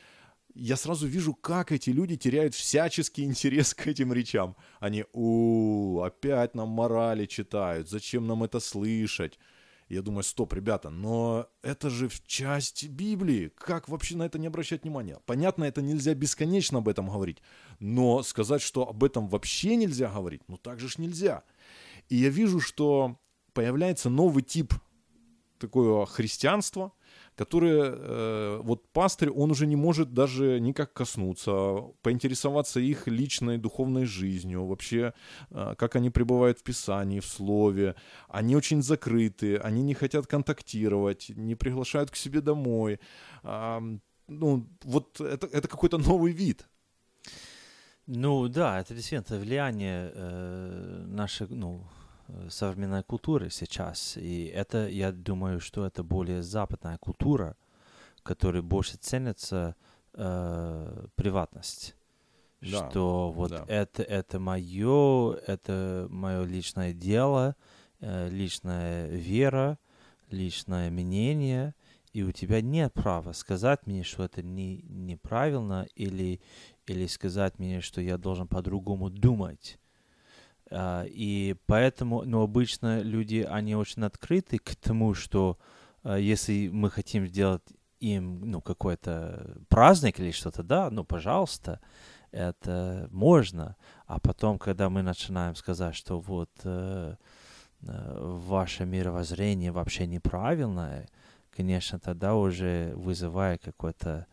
Я 0.56 0.76
сразу 0.76 1.08
вижу, 1.08 1.34
как 1.34 1.72
эти 1.72 1.90
люди 1.90 2.16
теряют 2.16 2.54
всяческий 2.54 3.24
интерес 3.24 3.74
к 3.74 3.88
этим 3.88 4.14
речам. 4.14 4.56
Они, 4.80 5.06
у, 5.12 6.02
опять 6.02 6.54
нам 6.54 6.70
морали 6.70 7.26
читают, 7.26 7.90
зачем 7.90 8.28
нам 8.28 8.44
это 8.44 8.60
слышать? 8.60 9.40
Я 9.90 10.02
думаю, 10.02 10.24
стоп, 10.24 10.54
ребята, 10.54 10.90
но 10.90 11.48
это 11.62 11.90
же 11.90 12.08
в 12.08 12.26
части 12.26 12.86
Библии. 12.86 13.52
Как 13.56 13.90
вообще 13.90 14.16
на 14.16 14.24
это 14.24 14.40
не 14.40 14.48
обращать 14.48 14.84
внимания? 14.84 15.20
Понятно, 15.26 15.66
это 15.66 15.82
нельзя 15.82 16.14
бесконечно 16.14 16.80
об 16.80 16.88
этом 16.88 17.10
говорить. 17.10 17.42
Но 17.80 18.24
сказать, 18.24 18.62
что 18.62 18.88
об 18.88 19.04
этом 19.04 19.28
вообще 19.28 19.76
нельзя 19.76 20.10
говорить, 20.10 20.42
ну 20.48 20.58
так 20.58 20.80
же 20.80 20.88
ж 20.88 20.98
нельзя. 20.98 21.44
И 22.10 22.16
я 22.16 22.30
вижу, 22.30 22.60
что 22.60 23.20
появляется 23.54 24.10
новый 24.10 24.44
тип 24.44 24.74
такое 25.64 26.06
христианство, 26.06 26.92
которое 27.36 27.84
э, 27.86 28.60
вот 28.64 28.92
пастырь, 28.92 29.30
он 29.30 29.52
уже 29.52 29.66
не 29.66 29.76
может 29.76 30.14
даже 30.14 30.60
никак 30.60 30.94
коснуться, 30.94 31.78
поинтересоваться 32.02 32.80
их 32.80 33.08
личной 33.08 33.58
духовной 33.58 34.06
жизнью, 34.06 34.66
вообще, 34.66 35.14
э, 35.52 35.76
как 35.78 35.96
они 35.96 36.10
пребывают 36.10 36.60
в 36.60 36.64
Писании, 36.64 37.20
в 37.20 37.26
Слове. 37.26 37.96
Они 38.28 38.56
очень 38.56 38.82
закрыты, 38.82 39.58
они 39.58 39.84
не 39.84 39.94
хотят 39.94 40.28
контактировать, 40.28 41.32
не 41.36 41.56
приглашают 41.56 42.12
к 42.12 42.16
себе 42.16 42.42
домой. 42.42 43.00
Э, 43.44 43.80
ну, 44.28 44.68
вот 44.84 45.22
это, 45.22 45.48
это 45.48 45.68
какой-то 45.68 45.98
новый 45.98 46.34
вид. 46.34 46.68
Ну 48.06 48.50
да, 48.50 48.82
это 48.82 48.94
действительно 48.94 49.40
влияние 49.40 50.12
э, 50.14 51.06
наших, 51.08 51.50
ну, 51.50 51.88
современной 52.50 53.04
культуры 53.04 53.50
сейчас. 53.50 54.18
И 54.18 54.46
это, 54.46 54.88
я 54.88 55.12
думаю, 55.12 55.60
что 55.60 55.86
это 55.86 56.04
более 56.04 56.42
западная 56.44 56.98
культура, 56.98 57.56
которая 58.24 58.62
больше 58.62 58.98
ценится 58.98 59.76
э, 60.14 61.06
приватность. 61.16 61.96
Да, 62.62 62.90
что 62.90 63.32
вот 63.32 63.52
да. 63.52 63.66
это, 63.68 64.04
это 64.04 64.40
мое, 64.40 65.34
это 65.34 66.08
мое 66.10 66.46
личное 66.46 66.94
дело, 66.94 67.56
э, 68.00 68.30
личная 68.30 69.08
вера, 69.08 69.78
личное 70.30 70.90
мнение, 70.90 71.76
и 72.14 72.24
у 72.24 72.32
тебя 72.32 72.62
нет 72.62 72.94
права 72.94 73.34
сказать 73.34 73.86
мне, 73.86 74.04
что 74.04 74.24
это 74.24 74.42
не, 74.42 74.84
неправильно, 74.84 75.88
или, 75.96 76.40
или 76.88 77.08
сказать 77.08 77.60
мне, 77.60 77.82
что 77.82 78.02
я 78.02 78.18
должен 78.18 78.48
по-другому 78.48 79.10
думать. 79.10 79.80
А, 80.74 81.06
и 81.08 81.56
поэтому, 81.68 82.24
ну, 82.26 82.42
обычно 82.42 83.02
люди, 83.02 83.48
они 83.48 83.76
очень 83.76 84.04
открыты 84.04 84.58
к 84.58 84.76
тому, 84.76 85.14
что 85.14 85.60
а, 86.04 86.18
если 86.18 86.70
мы 86.70 86.90
хотим 86.90 87.28
сделать 87.28 87.62
им, 88.00 88.42
ну, 88.50 88.62
какой-то 88.62 89.56
праздник 89.70 90.20
или 90.20 90.32
что-то, 90.32 90.64
да, 90.64 90.90
ну, 90.90 91.04
пожалуйста, 91.04 91.80
это 92.32 93.08
можно. 93.12 93.76
А 94.08 94.20
потом, 94.20 94.58
когда 94.58 94.90
мы 94.90 95.04
начинаем 95.04 95.56
сказать, 95.56 95.96
что 95.96 96.20
вот 96.20 96.50
э, 96.64 97.16
э, 97.82 98.18
ваше 98.20 98.86
мировоззрение 98.86 99.72
вообще 99.72 100.08
неправильное, 100.08 101.08
конечно, 101.56 102.00
тогда 102.00 102.36
уже 102.36 102.94
вызывает 102.96 103.62
какой-то 103.64 104.26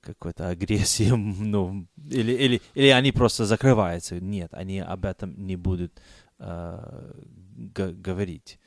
какой-то 0.00 0.48
агрессии, 0.48 1.10
ну, 1.44 1.86
или, 2.10 2.32
или, 2.32 2.62
или 2.74 2.88
они 2.88 3.12
просто 3.12 3.44
закрываются. 3.46 4.20
Нет, 4.20 4.52
они 4.52 4.80
об 4.80 5.04
этом 5.04 5.46
не 5.46 5.56
будут 5.56 6.00
э, 6.38 7.12
говорить. 7.56 8.58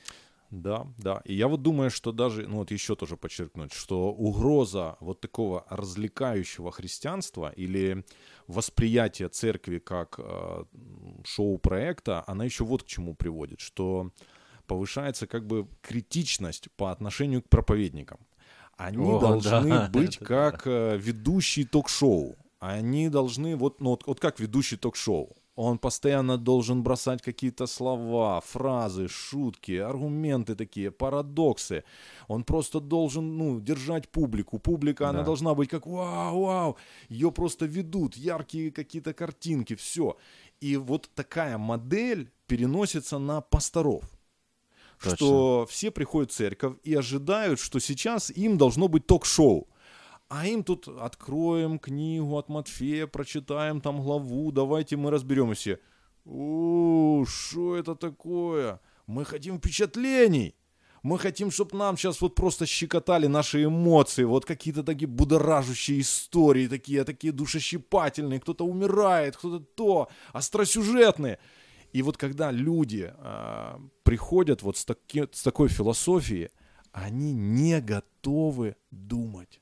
Да, 0.53 0.85
да. 0.99 1.21
И 1.25 1.33
я 1.33 1.47
вот 1.47 1.63
думаю, 1.63 1.89
что 1.89 2.11
даже, 2.11 2.47
ну 2.47 2.57
вот 2.57 2.69
еще 2.69 2.95
тоже 2.95 3.17
подчеркнуть, 3.17 3.73
что 3.73 4.11
угроза 4.13 4.97
вот 4.99 5.19
такого 5.19 5.65
развлекающего 5.67 6.71
христианства 6.71 7.51
или 7.57 8.05
восприятия 8.45 9.29
церкви 9.29 9.79
как 9.79 10.19
э, 10.19 10.65
шоу-проекта, 11.25 12.23
она 12.27 12.45
еще 12.45 12.65
вот 12.65 12.83
к 12.83 12.85
чему 12.85 13.15
приводит, 13.15 13.61
что 13.61 14.11
повышается 14.67 15.25
как 15.25 15.47
бы 15.47 15.67
критичность 15.81 16.69
по 16.77 16.91
отношению 16.91 17.41
к 17.41 17.49
проповедникам. 17.49 18.19
Они 18.77 19.05
О, 19.05 19.19
должны 19.19 19.69
да. 19.69 19.89
быть 19.91 20.17
как 20.17 20.63
э, 20.65 20.97
ведущий 20.97 21.65
ток-шоу. 21.65 22.35
Они 22.59 23.09
должны, 23.09 23.55
вот, 23.55 23.81
ну, 23.81 23.91
вот, 23.91 24.07
вот 24.07 24.19
как 24.19 24.39
ведущий 24.39 24.77
ток-шоу. 24.77 25.35
Он 25.55 25.77
постоянно 25.77 26.37
должен 26.37 26.81
бросать 26.81 27.21
какие-то 27.21 27.67
слова, 27.67 28.41
фразы, 28.41 29.07
шутки, 29.07 29.73
аргументы 29.73 30.55
такие, 30.55 30.89
парадоксы. 30.89 31.83
Он 32.27 32.43
просто 32.43 32.79
должен, 32.79 33.37
ну, 33.37 33.59
держать 33.59 34.09
публику. 34.09 34.57
Публика, 34.57 35.03
да. 35.03 35.09
она 35.11 35.23
должна 35.23 35.53
быть 35.53 35.69
как 35.69 35.85
вау, 35.85 36.45
вау. 36.45 36.77
Ее 37.07 37.31
просто 37.31 37.67
ведут, 37.67 38.17
яркие 38.17 38.71
какие-то 38.71 39.13
картинки, 39.13 39.75
все. 39.75 40.17
И 40.59 40.75
вот 40.75 41.09
такая 41.13 41.59
модель 41.59 42.31
переносится 42.47 43.19
на 43.19 43.41
пасторов. 43.41 44.03
Точно. 45.03 45.17
что 45.17 45.67
все 45.69 45.91
приходят 45.91 46.31
в 46.31 46.35
церковь 46.35 46.75
и 46.83 46.93
ожидают, 46.93 47.59
что 47.59 47.79
сейчас 47.79 48.29
им 48.31 48.57
должно 48.57 48.87
быть 48.87 49.05
ток-шоу. 49.05 49.67
А 50.29 50.47
им 50.47 50.63
тут 50.63 50.87
откроем 50.87 51.77
книгу 51.77 52.37
от 52.37 52.49
Матфея, 52.49 53.05
прочитаем 53.07 53.81
там 53.81 54.01
главу, 54.01 54.51
давайте 54.51 54.95
мы 54.95 55.11
разберем 55.11 55.51
и 55.51 55.55
все. 55.55 55.79
У, 56.25 57.25
что 57.27 57.75
это 57.75 57.95
такое? 57.95 58.79
Мы 59.05 59.25
хотим 59.25 59.57
впечатлений. 59.57 60.55
Мы 61.03 61.19
хотим, 61.19 61.51
чтобы 61.51 61.77
нам 61.77 61.97
сейчас 61.97 62.21
вот 62.21 62.33
просто 62.33 62.65
щекотали 62.65 63.27
наши 63.27 63.65
эмоции, 63.65 64.23
вот 64.23 64.45
какие-то 64.45 64.83
такие 64.83 65.07
будоражащие 65.07 65.99
истории, 65.99 66.67
такие, 66.67 67.03
такие 67.03 67.33
душещипательные, 67.33 68.39
кто-то 68.39 68.65
умирает, 68.65 69.35
кто-то 69.35 69.59
то, 69.59 70.07
остросюжетные. 70.31 71.39
И 71.91 72.01
вот 72.01 72.15
когда 72.15 72.51
люди 72.51 73.13
э, 73.13 73.77
приходят 74.03 74.61
вот 74.61 74.77
с, 74.77 74.85
таки, 74.85 75.27
с 75.31 75.43
такой 75.43 75.69
философией, 75.69 76.49
они 76.91 77.33
не 77.33 77.81
готовы 77.81 78.75
думать. 78.91 79.59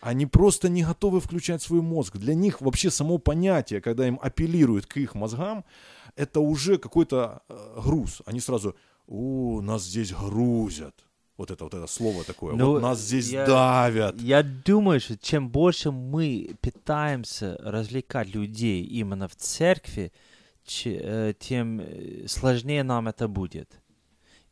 Они 0.00 0.26
просто 0.26 0.68
не 0.68 0.82
готовы 0.82 1.20
включать 1.20 1.62
свой 1.62 1.80
мозг. 1.80 2.16
Для 2.16 2.34
них 2.34 2.60
вообще 2.60 2.90
само 2.90 3.18
понятие, 3.18 3.80
когда 3.80 4.06
им 4.06 4.18
апеллируют 4.20 4.86
к 4.86 4.96
их 4.96 5.14
мозгам, 5.14 5.64
это 6.16 6.40
уже 6.40 6.76
какой-то 6.78 7.42
э, 7.48 7.80
груз. 7.84 8.20
Они 8.26 8.40
сразу, 8.40 8.74
у 9.06 9.60
нас 9.60 9.84
здесь 9.84 10.12
грузят. 10.12 10.94
Вот 11.36 11.50
это 11.50 11.64
вот 11.64 11.74
это 11.74 11.86
слово 11.86 12.24
такое. 12.24 12.54
Ну, 12.54 12.72
вот 12.72 12.82
нас 12.82 13.00
здесь 13.00 13.30
я, 13.30 13.46
давят. 13.46 14.20
Я 14.20 14.42
думаю, 14.42 15.00
что 15.00 15.16
чем 15.16 15.48
больше 15.48 15.90
мы 15.90 16.56
пытаемся 16.60 17.56
развлекать 17.60 18.34
людей 18.34 18.82
именно 18.84 19.28
в 19.28 19.36
церкви, 19.36 20.12
тем 20.64 21.80
э, 21.80 22.26
сложнее 22.28 22.82
нам 22.82 23.08
это 23.08 23.28
будет. 23.28 23.80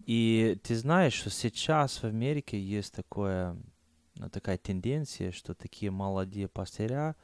И 0.07 0.59
ты 0.63 0.75
знаешь, 0.77 1.13
что 1.13 1.31
сейчас 1.31 2.03
в 2.03 2.05
Америке 2.05 2.61
есть 2.61 2.95
такое, 2.95 3.57
ну, 4.17 4.29
такая 4.29 4.59
тенденция, 4.59 5.31
что 5.31 5.55
такие 5.55 5.91
молодые 5.91 6.49
пастыря, 6.49 7.17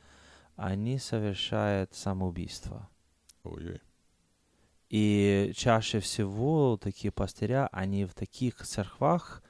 они 0.56 0.98
совершают 0.98 1.94
самоубийство. 1.94 2.88
Ой-ой. 3.42 3.80
И 4.88 5.52
чаще 5.56 6.00
всего 6.00 6.78
такие 6.80 7.10
пастыря, 7.10 7.68
они 7.72 8.04
в 8.04 8.14
таких 8.14 8.56
церквах, 8.64 9.42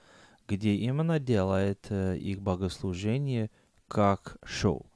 где 0.49 0.75
именно 0.75 1.19
делает 1.19 1.87
э, 1.91 2.17
их 2.17 2.41
богослужение 2.41 3.51
как 3.89 4.39
шоу. 4.45 4.87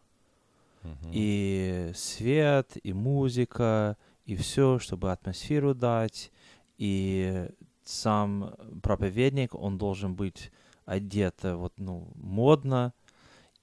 Uh-huh. 0.83 1.11
И 1.13 1.93
свет, 1.95 2.79
и 2.83 2.93
музыка, 2.93 3.99
и 4.27 4.37
все, 4.37 4.79
чтобы 4.79 5.13
атмосферу 5.13 5.75
дать, 5.75 6.31
и 6.79 7.49
сам 7.85 8.55
проповедник, 8.83 9.55
он 9.55 9.79
должен 9.79 10.15
быть 10.15 10.53
одет 10.85 11.37
вот, 11.43 11.73
ну, 11.79 12.09
модно, 12.15 12.93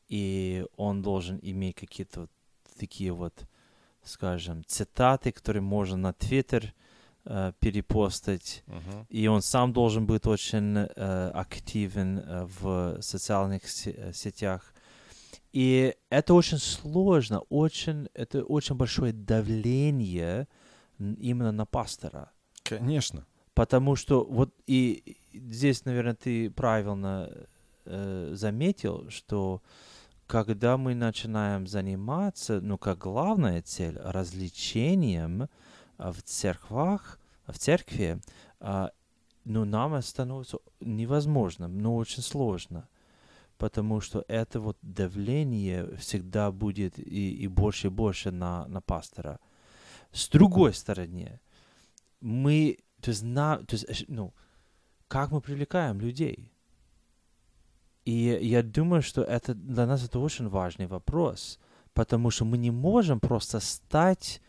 и 0.09 0.65
он 0.75 1.01
должен 1.01 1.39
иметь 1.41 1.75
какие-то 1.75 2.21
вот 2.21 2.31
такие 2.79 3.11
вот 3.11 3.47
скажем, 4.03 4.63
цитаты, 4.65 5.31
которые 5.31 5.61
можно 5.61 5.97
на 5.97 6.13
Твиттер 6.13 6.73
э, 7.25 7.51
перепостить, 7.59 8.63
Мгм. 8.67 9.05
и 9.09 9.27
он 9.27 9.41
сам 9.41 9.73
должен 9.73 10.05
быть 10.05 10.25
очень 10.25 10.77
э, 10.77 11.31
активен 11.33 12.19
э, 12.19 12.47
в 12.59 13.01
социальных 13.01 13.63
э, 13.85 14.13
сетях. 14.13 14.73
И 15.53 15.95
это 16.09 16.33
очень 16.33 16.57
сложно, 16.57 17.39
очень, 17.49 18.09
это 18.13 18.43
очень 18.43 18.75
большое 18.75 19.13
давление 19.13 20.47
именно 20.99 21.51
на 21.51 21.65
пастора. 21.65 22.31
Конечно. 22.63 23.25
Потому 23.53 23.95
что 23.95 24.23
вот 24.23 24.53
и 24.67 25.17
здесь, 25.33 25.85
наверное, 25.85 26.15
ты 26.15 26.51
правильно 26.51 27.31
э, 27.85 28.31
заметил, 28.33 29.09
что 29.09 29.61
когда 30.27 30.77
мы 30.77 30.93
начинаем 30.93 31.65
заниматься, 31.65 32.59
ну, 32.61 32.77
как 32.77 32.99
главная 32.99 33.61
цель, 33.61 33.97
развлечением 33.97 35.47
а, 35.97 36.11
в 36.11 36.21
церквах, 36.21 37.19
в 37.47 37.57
церкви, 37.57 38.19
а, 38.59 38.91
ну, 39.45 39.63
нам 39.63 39.99
становится 40.01 40.59
невозможно, 40.81 41.67
ну, 41.69 41.95
очень 41.95 42.21
сложно. 42.21 42.89
Потому 43.57 44.01
что 44.01 44.23
это 44.27 44.59
вот 44.59 44.77
давление 44.81 45.95
всегда 45.97 46.51
будет 46.51 46.99
и, 46.99 47.31
и 47.43 47.47
больше 47.47 47.87
и 47.87 47.89
больше 47.89 48.31
на, 48.31 48.67
на 48.67 48.81
пастора. 48.81 49.39
С 50.11 50.29
другой 50.29 50.73
стороны, 50.73 51.39
мы, 52.21 52.77
то 53.01 53.09
есть, 53.09 53.23
на, 53.23 53.57
то 53.57 53.75
есть, 53.75 54.05
ну, 54.07 54.33
как 55.07 55.31
мы 55.31 55.41
привлекаем 55.41 55.99
людей? 55.99 56.51
И 58.05 58.39
я 58.41 58.63
думаю, 58.63 59.01
что 59.01 59.21
это 59.23 59.53
для 59.53 59.85
нас 59.85 60.05
это 60.05 60.19
очень 60.19 60.47
важный 60.47 60.87
вопрос, 60.87 61.59
потому 61.93 62.31
что 62.31 62.45
мы 62.45 62.57
не 62.57 62.71
можем 62.71 63.19
просто 63.19 63.59
стать 63.59 64.41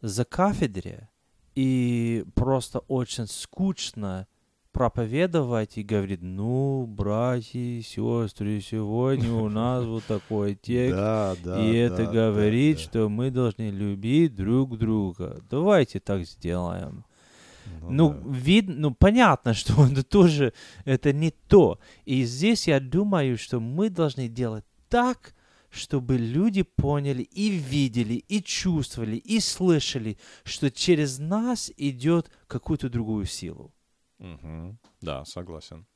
за 0.00 0.24
кафедре 0.24 1.08
и 1.54 2.24
просто 2.34 2.80
очень 2.80 3.26
скучно 3.26 4.26
проповедовать 4.72 5.78
и 5.78 5.82
говорить, 5.82 6.22
ну, 6.22 6.86
братья 6.86 7.58
и 7.58 7.82
сестры, 7.82 8.60
сегодня 8.60 9.32
у 9.32 9.48
нас 9.48 9.84
вот 9.84 10.04
такой 10.04 10.54
текст, 10.62 10.96
Да, 10.96 11.36
да. 11.42 11.64
и 11.64 11.74
это 11.74 12.04
да, 12.04 12.12
говорит, 12.12 12.78
что 12.78 13.08
мы 13.08 13.30
должны 13.30 13.70
любить 13.70 14.34
друг 14.34 14.78
друга. 14.78 15.40
Давайте 15.50 16.00
так 16.00 16.24
сделаем. 16.24 17.04
Ну 17.82 17.90
Ну, 17.90 18.30
видно, 18.30 18.74
ну, 18.76 18.94
понятно, 18.94 19.54
что 19.54 19.86
это 19.86 20.02
тоже, 20.02 20.52
это 20.84 21.12
не 21.12 21.30
то. 21.30 21.78
И 22.04 22.24
здесь 22.24 22.68
я 22.68 22.80
думаю, 22.80 23.38
что 23.38 23.60
мы 23.60 23.90
должны 23.90 24.28
делать 24.28 24.64
так, 24.88 25.34
чтобы 25.70 26.16
люди 26.16 26.62
поняли 26.62 27.22
и 27.22 27.50
видели, 27.50 28.14
и 28.14 28.42
чувствовали, 28.42 29.16
и 29.16 29.38
слышали, 29.40 30.18
что 30.44 30.70
через 30.70 31.18
нас 31.18 31.70
идет 31.76 32.30
какую-то 32.46 32.88
другую 32.88 33.26
силу. 33.26 33.72
Мгм. 34.18 34.78
Да, 35.00 35.24
согласен. 35.24 35.86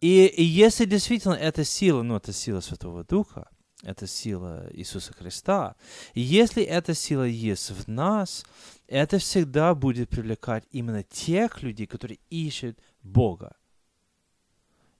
И, 0.00 0.26
и 0.26 0.42
если 0.42 0.84
действительно 0.84 1.34
эта 1.34 1.64
сила, 1.64 2.02
ну, 2.02 2.16
это 2.16 2.32
сила 2.32 2.60
Святого 2.60 3.04
Духа, 3.04 3.48
это 3.82 4.06
сила 4.06 4.68
Иисуса 4.72 5.12
Христа, 5.12 5.76
если 6.14 6.62
эта 6.62 6.94
сила 6.94 7.24
есть 7.24 7.70
в 7.70 7.88
нас, 7.88 8.44
это 8.86 9.18
всегда 9.18 9.74
будет 9.74 10.08
привлекать 10.08 10.64
именно 10.70 11.02
тех 11.02 11.62
людей, 11.62 11.86
которые 11.86 12.18
ищут 12.30 12.78
Бога. 13.02 13.56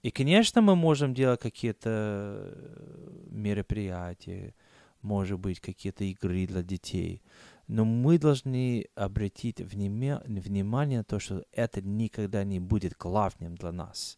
И, 0.01 0.11
конечно, 0.11 0.61
мы 0.61 0.75
можем 0.75 1.13
делать 1.13 1.41
какие-то 1.41 1.89
э, 1.89 3.25
мероприятия, 3.29 4.55
может 5.01 5.39
быть, 5.39 5.59
какие-то 5.59 6.05
игры 6.05 6.45
для 6.45 6.61
детей, 6.61 7.21
но 7.69 7.85
мы 7.85 8.17
должны 8.17 8.87
обратить 8.95 9.61
вниме- 9.61 10.23
внимание 10.25 10.97
на 10.97 11.03
то, 11.03 11.19
что 11.19 11.45
это 11.51 11.81
никогда 11.83 12.43
не 12.43 12.59
будет 12.59 12.97
главным 12.97 13.55
для 13.55 13.71
нас. 13.71 14.17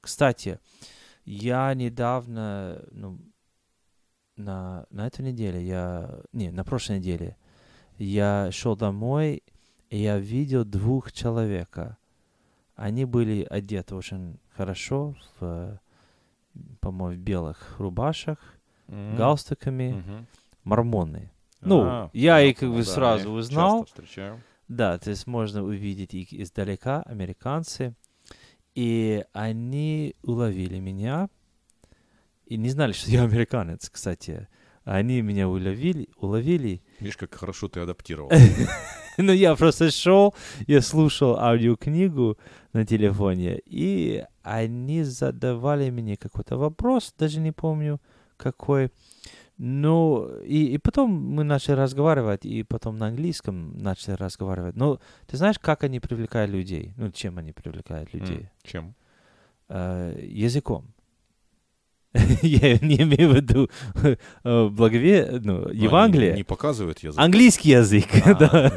Кстати, 0.00 0.58
я 1.24 1.72
недавно, 1.74 2.82
ну, 2.90 3.20
на, 4.34 4.86
на 4.90 5.06
этой 5.06 5.24
неделе, 5.24 5.64
я, 5.64 6.20
не, 6.32 6.50
на 6.50 6.64
прошлой 6.64 6.98
неделе, 6.98 7.36
я 7.96 8.50
шел 8.50 8.74
домой, 8.76 9.44
и 9.88 9.98
я 9.98 10.18
видел 10.18 10.64
двух 10.64 11.12
человека. 11.12 11.96
Они 12.74 13.04
были 13.04 13.46
одеты 13.48 13.94
очень 13.94 14.40
хорошо, 14.56 15.14
в, 15.38 15.80
по-моему, 16.80 17.20
в 17.20 17.24
белых 17.24 17.78
рубашах, 17.78 18.38
Мгм. 18.88 19.16
галстуками, 19.16 19.92
Мгм. 19.92 20.26
мормоны. 20.64 21.30
Ну, 21.60 21.82
А, 21.82 22.10
я 22.12 22.36
понятно, 22.36 22.60
как 22.60 22.70
бы 22.70 22.78
да, 22.78 22.84
сразу 22.84 23.30
узнал. 23.30 23.86
Да, 24.68 24.98
то 24.98 25.10
есть 25.10 25.26
можно 25.26 25.62
увидеть 25.64 26.14
их 26.14 26.32
издалека, 26.32 27.02
американцы. 27.02 27.94
И 28.74 29.24
они 29.32 30.14
уловили 30.22 30.78
меня. 30.78 31.28
И 32.46 32.56
не 32.56 32.70
знали, 32.70 32.92
что 32.92 33.10
я 33.10 33.24
американец, 33.24 33.90
кстати. 33.90 34.48
Они 34.84 35.20
меня 35.22 35.48
уловили, 35.48 36.08
уловили. 36.16 36.82
Видишь, 37.00 37.16
как 37.16 37.34
хорошо 37.34 37.68
ты 37.68 37.80
адаптировал. 37.80 38.30
Ну, 39.18 39.32
я 39.32 39.54
просто 39.54 39.90
шел, 39.90 40.34
я 40.66 40.80
слушал 40.80 41.36
аудиокнигу 41.36 42.38
на 42.72 42.86
телефоне, 42.86 43.60
и 43.66 44.24
они 44.42 45.02
задавали 45.02 45.90
мне 45.90 46.16
какой-то 46.16 46.56
вопрос, 46.56 47.12
даже 47.18 47.40
не 47.40 47.52
помню 47.52 48.00
какой. 48.38 48.90
Ну, 49.62 50.26
и, 50.42 50.74
и 50.74 50.78
потом 50.78 51.10
мы 51.10 51.44
начали 51.44 51.74
разговаривать, 51.76 52.46
и 52.46 52.62
потом 52.62 52.96
на 52.96 53.08
английском 53.08 53.76
начали 53.76 54.14
разговаривать. 54.14 54.74
Ну, 54.74 54.98
ты 55.26 55.36
знаешь, 55.36 55.58
как 55.58 55.84
они 55.84 56.00
привлекают 56.00 56.50
людей? 56.50 56.94
Ну, 56.96 57.10
чем 57.10 57.36
они 57.36 57.52
привлекают 57.52 58.14
людей? 58.14 58.36
М, 58.38 58.48
Чем? 58.62 58.94
Э, 59.68 60.18
языком. 60.22 60.84
Я 62.42 62.78
не 62.78 63.02
имею 63.02 63.30
в 63.30 63.34
виду 63.36 63.68
э, 64.44 64.68
благове... 64.68 65.40
ну, 65.44 65.58
Ну, 65.58 65.68
Евангелие. 65.72 66.36
Не 66.36 66.42
показывают 66.42 67.00
язык. 67.00 67.20
Английский 67.20 67.70
язык, 67.72 68.06
А, 68.24 68.34
да. 68.34 68.72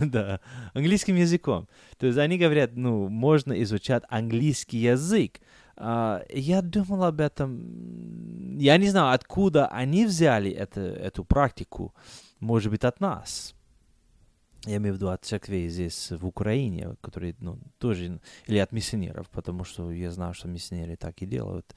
да, 0.00 0.40
английским 0.74 1.16
языком. 1.16 1.66
То 1.96 2.06
есть 2.06 2.18
они 2.18 2.36
говорят, 2.36 2.76
ну, 2.76 3.08
можно 3.08 3.54
изучать 3.62 4.02
английский 4.10 4.78
язык. 4.78 5.40
А, 5.76 6.22
я 6.30 6.62
думал 6.62 7.04
об 7.04 7.20
этом, 7.20 8.58
я 8.58 8.76
не 8.78 8.90
знаю, 8.90 9.14
откуда 9.14 9.66
они 9.66 10.06
взяли 10.06 10.50
это, 10.50 10.80
эту 10.80 11.24
практику. 11.24 11.94
Может 12.40 12.70
быть, 12.70 12.84
от 12.84 13.00
нас. 13.00 13.54
Я 14.66 14.76
имею 14.76 14.94
в 14.94 14.96
виду 14.96 15.08
от 15.10 15.24
церквей 15.24 15.68
здесь, 15.68 16.10
в 16.10 16.26
Украине, 16.26 16.96
которые, 17.02 17.34
ну, 17.40 17.58
тоже, 17.78 18.18
или 18.46 18.58
от 18.58 18.72
миссионеров, 18.72 19.28
потому 19.28 19.64
что 19.64 19.90
я 19.90 20.10
знаю, 20.10 20.32
что 20.32 20.48
миссионеры 20.48 20.96
так 20.96 21.20
и 21.20 21.26
делают. 21.26 21.74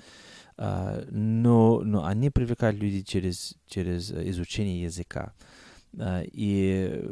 А, 0.57 1.03
но, 1.09 1.81
но 1.83 2.05
они 2.05 2.29
привлекают 2.29 2.81
людей 2.81 3.03
через, 3.03 3.55
через 3.67 4.11
э, 4.11 4.29
изучение 4.29 4.83
языка. 4.83 5.33
А, 5.99 6.23
И 6.23 7.03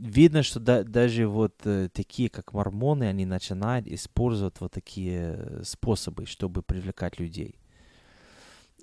видно, 0.00 0.42
что 0.42 0.60
да- 0.60 0.84
даже 0.84 1.26
вот 1.26 1.54
э, 1.64 1.88
такие, 1.92 2.28
как 2.28 2.52
мормоны, 2.52 3.04
они 3.04 3.26
начинают 3.26 3.86
использовать 3.86 4.60
вот 4.60 4.72
такие 4.72 5.36
э, 5.38 5.62
способы, 5.64 6.26
чтобы 6.26 6.62
привлекать 6.62 7.20
людей. 7.20 7.56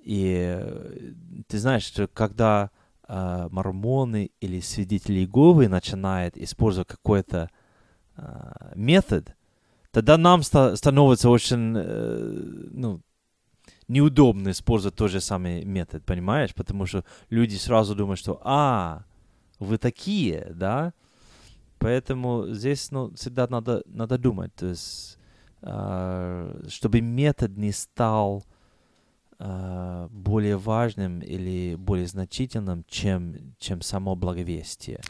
И 0.02 0.34
э, 0.48 1.12
ты 1.48 1.58
знаешь, 1.58 1.82
что 1.84 2.06
когда 2.08 2.70
а, 3.10 3.48
мормоны 3.48 4.30
или 4.38 4.60
свидетели 4.60 5.20
Иеговы 5.20 5.66
начинают 5.68 6.36
использовать 6.36 6.88
какой-то 6.88 7.48
а, 8.16 8.72
метод, 8.74 9.34
тогда 9.92 10.18
нам 10.18 10.42
ста- 10.42 10.76
становится 10.76 11.30
очень, 11.30 11.74
э, 11.74 12.68
ну, 12.70 13.00
неудобно 13.88 14.50
использовать 14.50 14.96
тот 14.96 15.10
же 15.10 15.22
самый 15.22 15.64
метод, 15.64 16.04
понимаешь? 16.04 16.54
Потому 16.54 16.84
что 16.84 17.02
люди 17.30 17.56
сразу 17.56 17.94
думают, 17.94 18.20
что 18.20 18.42
«А, 18.44 19.04
вы 19.58 19.78
такие, 19.78 20.52
да?» 20.54 20.92
Поэтому 21.78 22.46
здесь, 22.48 22.90
ну, 22.90 23.14
всегда 23.14 23.46
надо, 23.48 23.82
надо 23.86 24.18
думать, 24.18 24.54
то 24.54 24.66
есть, 24.66 25.18
а, 25.62 26.60
чтобы 26.68 27.00
метод 27.00 27.56
не 27.56 27.72
стал 27.72 28.44
а, 29.38 30.08
более 30.10 30.56
важным 30.56 31.20
или 31.20 31.76
более 31.76 32.06
значительным, 32.06 32.84
чем, 32.88 33.54
чем 33.58 33.80
само 33.80 34.16
благовестие. 34.16 35.00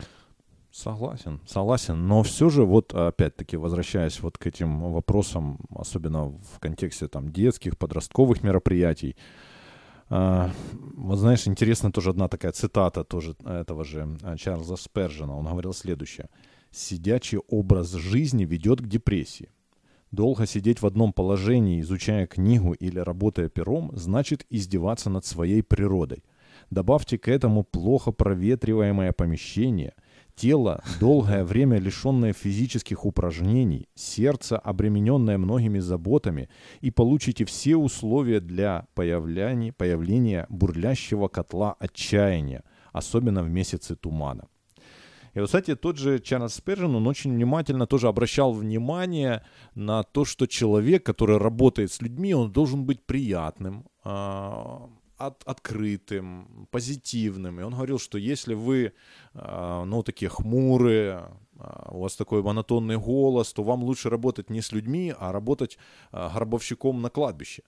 Согласен, 0.71 1.41
согласен. 1.47 2.07
Но 2.07 2.23
все 2.23 2.51
же, 2.51 2.65
вот 2.65 2.95
опять-таки, 2.95 3.57
возвращаясь 3.57 4.21
вот 4.21 4.37
к 4.37 4.47
этим 4.47 4.93
вопросам, 4.93 5.59
особенно 5.75 6.27
в 6.27 6.61
контексте 6.61 7.09
там 7.09 7.33
детских, 7.33 7.79
подростковых 7.79 8.43
мероприятий, 8.43 9.16
а, 10.11 10.51
вот 10.97 11.16
знаешь, 11.16 11.47
интересна 11.47 11.93
тоже 11.93 12.11
одна 12.11 12.29
такая 12.29 12.53
цитата 12.53 13.05
тоже 13.05 13.35
этого 13.45 13.85
же 13.85 14.16
Чарльза 14.39 14.77
Спержина. 14.77 15.37
Он 15.37 15.47
говорил 15.47 15.73
следующее. 15.73 16.29
«Сидячий 16.71 17.39
образ 17.49 17.93
жизни 17.93 18.45
ведет 18.45 18.81
к 18.81 18.87
депрессии. 18.87 19.51
Долго 20.11 20.47
сидеть 20.47 20.81
в 20.81 20.87
одном 20.87 21.12
положении, 21.12 21.81
изучая 21.81 22.27
книгу 22.27 22.73
или 22.73 22.99
работая 22.99 23.49
пером, 23.49 23.91
значит 23.95 24.47
издеваться 24.49 25.11
над 25.11 25.27
своей 25.27 25.62
природой. 25.62 26.25
Добавьте 26.71 27.19
к 27.19 27.29
этому 27.29 27.62
плохо 27.62 28.11
проветриваемое 28.11 29.12
помещение, 29.12 29.95
тело, 30.35 30.83
долгое 31.01 31.45
время 31.45 31.79
лишенное 31.79 32.33
физических 32.33 33.05
упражнений, 33.05 33.89
сердце, 33.95 34.59
обремененное 34.59 35.39
многими 35.39 35.79
заботами, 35.79 36.49
и 36.81 36.91
получите 36.91 37.45
все 37.45 37.77
условия 37.77 38.41
для 38.41 38.87
появления, 38.95 39.73
появления 39.73 40.47
бурлящего 40.49 41.29
котла 41.29 41.75
отчаяния, 41.79 42.64
особенно 42.93 43.43
в 43.43 43.51
месяце 43.51 43.95
тумана. 43.95 44.49
И, 45.35 45.41
вот, 45.41 45.47
кстати, 45.47 45.74
тот 45.74 45.99
же 45.99 46.18
Чарльз 46.18 46.55
Спержин, 46.55 46.95
он 46.95 47.07
очень 47.07 47.33
внимательно 47.33 47.87
тоже 47.87 48.09
обращал 48.09 48.53
внимание 48.53 49.45
на 49.74 50.03
то, 50.03 50.24
что 50.24 50.47
человек, 50.47 51.05
который 51.05 51.39
работает 51.39 51.93
с 51.93 52.03
людьми, 52.03 52.35
он 52.35 52.53
должен 52.53 52.85
быть 52.85 53.03
приятным, 53.05 53.87
а, 54.05 54.89
от, 55.16 55.43
открытым, 55.45 56.68
позитивным. 56.70 57.61
И 57.61 57.62
он 57.62 57.74
говорил, 57.74 57.99
что 57.99 58.18
если 58.18 58.55
вы, 58.55 58.93
а, 59.35 59.85
ну, 59.85 60.03
такие 60.03 60.29
хмурые, 60.29 61.24
а, 61.59 61.91
у 61.93 62.01
вас 62.01 62.16
такой 62.16 62.43
монотонный 62.43 62.99
голос, 62.99 63.53
то 63.53 63.62
вам 63.62 63.83
лучше 63.83 64.11
работать 64.11 64.51
не 64.51 64.61
с 64.61 64.72
людьми, 64.72 65.14
а 65.18 65.33
работать 65.33 65.79
гробовщиком 66.12 67.03
на 67.03 67.11
кладбище. 67.11 67.62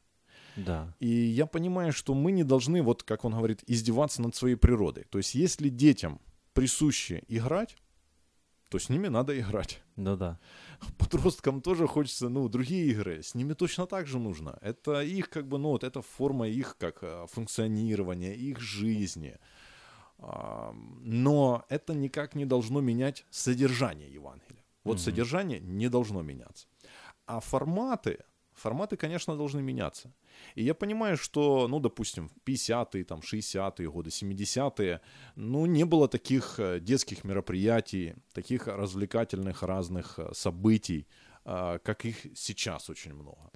Да. 0.57 0.95
И 1.01 1.09
я 1.09 1.47
понимаю, 1.47 1.93
что 1.93 2.15
мы 2.15 2.33
не 2.33 2.45
должны, 2.45 2.83
вот 2.83 3.03
как 3.03 3.25
он 3.25 3.33
говорит, 3.33 3.63
издеваться 3.67 4.23
над 4.23 4.35
своей 4.35 4.57
природой. 4.57 5.05
То 5.11 5.19
есть 5.19 5.35
если 5.35 5.69
детям 5.69 6.21
присуще 6.53 7.23
играть, 7.29 7.77
то 8.69 8.79
с 8.79 8.89
ними 8.89 9.09
надо 9.09 9.39
играть. 9.39 9.83
Ну 9.97 10.17
да. 10.17 10.39
Подросткам 10.99 11.61
тоже 11.61 11.87
хочется, 11.87 12.29
ну, 12.29 12.49
другие 12.49 12.87
игры. 12.91 13.23
С 13.23 13.35
ними 13.35 13.55
точно 13.55 13.87
так 13.87 14.07
же 14.07 14.19
нужно. 14.19 14.59
Это 14.63 15.03
их, 15.03 15.29
как 15.29 15.49
бы, 15.49 15.59
ну, 15.59 15.71
вот 15.71 15.85
это 15.85 16.03
форма 16.03 16.49
их, 16.49 16.77
как, 16.79 17.03
э, 17.03 17.27
функционирования, 17.29 18.35
их 18.35 18.61
жизни. 18.61 19.39
Но 21.03 21.65
это 21.69 21.95
никак 21.95 22.35
не 22.35 22.45
должно 22.45 22.81
менять 22.81 23.25
содержание 23.31 24.13
Евангелия. 24.13 24.63
Вот 24.85 24.97
mm-hmm. 24.97 25.01
содержание 25.01 25.61
не 25.61 25.89
должно 25.89 26.23
меняться. 26.23 26.67
А 27.27 27.41
форматы, 27.41 28.19
форматы, 28.53 28.97
конечно, 28.97 29.37
должны 29.37 29.63
меняться. 29.63 30.13
И 30.57 30.65
я 30.65 30.75
понимаю, 30.75 31.17
что, 31.17 31.69
ну, 31.69 31.81
допустим, 31.81 32.31
50-е, 32.47 33.05
там, 33.05 33.21
60-е 33.21 33.91
годы, 33.91 34.11
70-е, 34.11 35.01
ну, 35.37 35.67
не 35.67 35.85
было 35.85 36.09
таких 36.09 36.59
э, 36.59 36.81
детских 36.81 37.25
мероприятий, 37.25 38.15
таких 38.33 38.67
развлекательных 38.67 39.63
разных 39.63 40.19
э, 40.19 40.35
событий, 40.35 41.07
э, 41.45 41.79
как 41.83 42.05
их 42.05 42.27
сейчас 42.35 42.91
очень 42.91 43.15
много. 43.15 43.51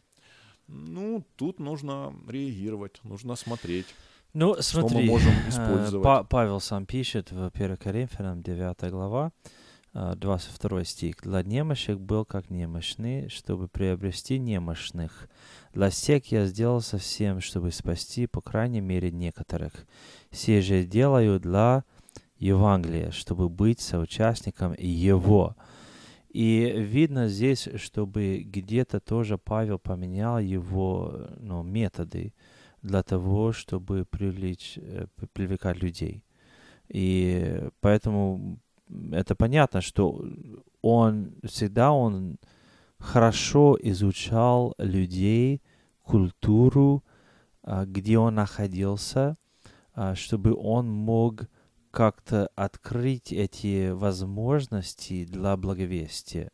Ну, 0.69 1.25
тут 1.37 1.61
нужно 1.61 2.15
реагировать, 2.29 3.01
нужно 3.05 3.37
смотреть. 3.37 3.87
Ну, 4.35 4.57
смотри, 4.61 4.89
что 4.89 4.99
мы 4.99 5.05
можем 5.07 5.33
использовать. 5.49 6.29
Павел 6.29 6.61
сам 6.61 6.87
пишет 6.87 7.33
в 7.33 7.51
1 7.55 7.77
Коринфянам 7.77 8.43
9 8.43 8.91
глава, 8.91 9.33
22 9.95 10.85
стих. 10.85 11.17
«Для 11.23 11.43
немощных 11.43 12.01
был 12.01 12.25
как 12.25 12.51
немощный, 12.51 13.29
чтобы 13.29 13.69
приобрести 13.69 14.39
немощных. 14.39 15.29
Для 15.73 15.91
всех 15.91 16.33
я 16.33 16.47
сделал 16.47 16.81
совсем, 16.81 17.41
чтобы 17.41 17.71
спасти, 17.71 18.27
по 18.27 18.41
крайней 18.41 18.81
мере, 18.81 19.13
некоторых. 19.13 19.73
Все 20.31 20.61
же 20.63 20.85
делаю 20.85 21.39
для 21.39 21.85
Евангелия, 22.39 23.13
чтобы 23.13 23.49
быть 23.49 23.81
соучастником 23.81 24.75
его». 24.77 25.57
И 26.31 26.73
видно 26.77 27.29
здесь, 27.29 27.69
чтобы 27.77 28.43
где-то 28.45 28.99
тоже 28.99 29.39
Павел 29.39 29.79
поменял 29.79 30.41
его 30.41 31.29
ну, 31.39 31.63
методы 31.63 32.35
для 32.83 33.05
того, 33.05 33.53
чтобы 33.53 34.05
привлечь, 34.05 34.77
э, 34.77 35.07
привлекать 35.33 35.81
людей. 35.81 36.25
И 36.89 37.69
поэтому 37.81 38.59
это 39.13 39.35
понятно, 39.35 39.81
что 39.81 40.25
он 40.83 41.35
всегда 41.45 41.93
он 41.93 42.39
хорошо 42.99 43.79
изучал 43.81 44.75
людей, 44.79 45.63
культуру, 46.03 47.05
а, 47.63 47.87
где 47.87 48.19
он 48.19 48.35
находился, 48.35 49.37
а, 49.95 50.15
чтобы 50.15 50.55
он 50.55 50.91
мог 50.91 51.49
как-то 51.91 52.49
открыть 52.57 53.33
эти 53.33 53.91
возможности 53.91 55.25
для 55.25 55.57
благовестия. 55.57 56.51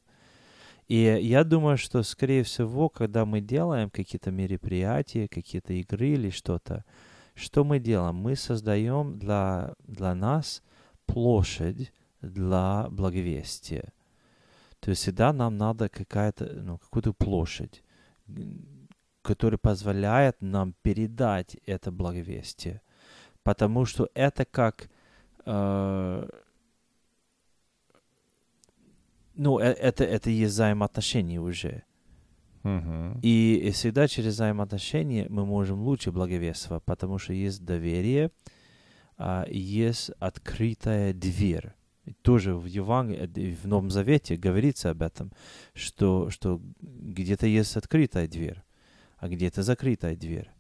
И 0.87 0.97
я 1.23 1.45
думаю, 1.45 1.79
что, 1.79 2.03
скорее 2.03 2.43
всего, 2.43 2.89
когда 2.89 3.25
мы 3.25 3.41
делаем 3.41 3.91
какие-то 3.91 4.31
мероприятия, 4.33 5.29
какие-то 5.29 5.73
игры 5.73 6.09
или 6.09 6.31
что-то, 6.31 6.85
что 7.35 7.65
мы 7.65 7.79
делаем? 7.79 8.17
Мы 8.17 8.37
создаем 8.37 9.19
для, 9.19 9.75
для 9.87 10.15
нас 10.15 10.63
площадь, 11.07 11.93
для 12.23 12.89
благовестия. 12.91 13.93
То 14.81 14.91
есть 14.91 15.03
всегда 15.03 15.33
нам 15.33 15.57
надо 15.57 15.89
какая-то, 15.89 16.47
ну, 16.55 16.79
какую-то 16.79 17.13
площадь, 17.13 17.83
которая 19.23 19.59
позволяет 19.59 20.41
нам 20.41 20.75
передать 20.83 21.57
это 21.67 21.91
благовестие. 21.91 22.81
Потому 23.43 23.85
что 23.85 24.09
это 24.15 24.45
как... 24.45 24.91
Э, 25.45 26.29
ну, 29.35 29.59
э, 29.59 29.65
это, 29.65 30.05
это 30.05 30.31
есть 30.31 30.53
взаимоотношения 30.53 31.41
уже. 31.41 31.83
Uh-huh. 32.63 33.19
И, 33.23 33.61
и 33.65 33.71
всегда 33.71 34.07
через 34.07 34.35
взаимоотношения 34.35 35.27
мы 35.31 35.47
можем 35.47 35.81
лучше 35.81 36.13
благовествовать, 36.13 36.85
потому 36.85 37.19
что 37.19 37.33
есть 37.33 37.65
доверие, 37.65 38.31
а, 39.17 39.47
есть 39.49 40.11
открытая 40.19 41.15
дверь 41.15 41.73
тоже 42.23 42.55
в 42.55 42.67
Евангелии, 42.67 43.57
в 43.63 43.67
Новом 43.67 43.91
Завете 43.91 44.37
говорится 44.37 44.91
об 44.91 45.03
этом, 45.03 45.33
что, 45.75 46.31
что 46.31 46.61
где-то 46.81 47.47
есть 47.47 47.77
открытая 47.77 48.29
дверь, 48.29 48.63
а 49.19 49.29
где-то 49.29 49.63
закрытая 49.63 50.17
дверь. 50.17 50.51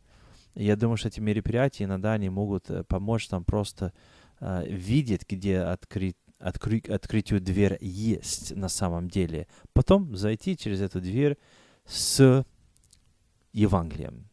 Я 0.54 0.76
думаю, 0.76 0.96
что 0.96 1.08
эти 1.08 1.20
мероприятия 1.20 1.84
иногда 1.84 2.12
они 2.12 2.28
могут 2.28 2.70
э, 2.70 2.84
помочь 2.84 3.30
нам 3.30 3.44
просто 3.44 3.92
э, 4.40 4.64
видеть, 4.68 5.22
где 5.28 5.58
открыть 5.60 6.16
открыть, 6.40 6.88
открытию 6.88 7.40
дверь 7.40 7.76
есть 7.80 8.56
на 8.56 8.68
самом 8.68 9.08
деле. 9.08 9.46
Потом 9.72 10.16
зайти 10.16 10.56
через 10.56 10.80
эту 10.80 11.00
дверь 11.00 11.36
с 11.84 12.44
Евангелием. 13.52 14.28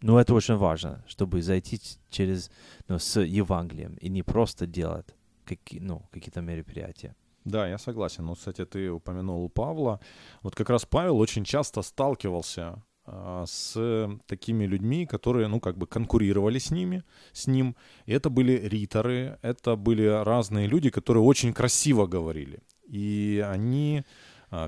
Ну, 0.00 0.16
это 0.16 0.32
очень 0.32 0.56
важно, 0.56 1.04
чтобы 1.06 1.42
зайти 1.42 1.78
через, 2.08 2.50
ну, 2.88 2.98
с 2.98 3.20
Евангелием 3.20 3.94
и 3.96 4.08
не 4.08 4.22
просто 4.22 4.66
делать 4.66 5.14
какие, 5.56 5.80
ну, 5.80 6.02
какие-то 6.10 6.40
мероприятия. 6.40 7.14
Да, 7.44 7.68
я 7.68 7.78
согласен. 7.78 8.26
Ну, 8.26 8.34
кстати, 8.34 8.64
ты 8.64 8.90
упомянул 8.90 9.48
Павла. 9.48 9.98
Вот 10.42 10.54
как 10.54 10.70
раз 10.70 10.84
Павел 10.84 11.18
очень 11.18 11.44
часто 11.44 11.82
сталкивался 11.82 12.82
а, 13.06 13.44
с 13.46 14.08
такими 14.26 14.66
людьми, 14.66 15.06
которые, 15.06 15.48
ну, 15.48 15.60
как 15.60 15.76
бы 15.76 15.86
конкурировали 15.86 16.58
с 16.58 16.70
ними, 16.70 17.02
с 17.32 17.46
ним. 17.46 17.74
И 18.06 18.12
это 18.12 18.30
были 18.30 18.68
риторы, 18.68 19.38
это 19.42 19.76
были 19.76 20.24
разные 20.24 20.68
люди, 20.68 20.90
которые 20.90 21.22
очень 21.24 21.52
красиво 21.52 22.06
говорили. 22.06 22.60
И 22.92 23.44
они 23.52 24.04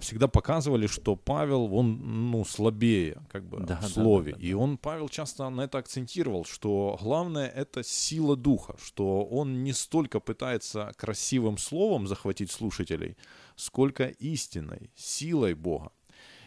всегда 0.01 0.28
показывали, 0.28 0.87
что 0.87 1.16
Павел, 1.16 1.74
он, 1.74 2.30
ну, 2.30 2.45
слабее, 2.45 3.22
как 3.30 3.45
бы, 3.45 3.61
да, 3.61 3.80
в 3.80 3.89
слове. 3.89 4.33
Да, 4.33 4.37
да, 4.37 4.43
да. 4.43 4.49
И 4.49 4.53
он, 4.53 4.78
Павел, 4.78 5.09
часто 5.09 5.49
на 5.51 5.62
это 5.62 5.78
акцентировал, 5.78 6.45
что 6.45 6.99
главное— 7.03 7.49
это 7.57 7.83
сила 7.83 8.37
духа, 8.37 8.76
что 8.83 9.24
он 9.24 9.64
не 9.64 9.72
столько 9.72 10.20
пытается 10.20 10.93
красивым 10.97 11.59
словом 11.59 12.07
захватить 12.07 12.51
слушателей, 12.51 13.16
сколько 13.57 14.05
истиной, 14.05 14.91
силой 14.95 15.55
Бога. 15.55 15.91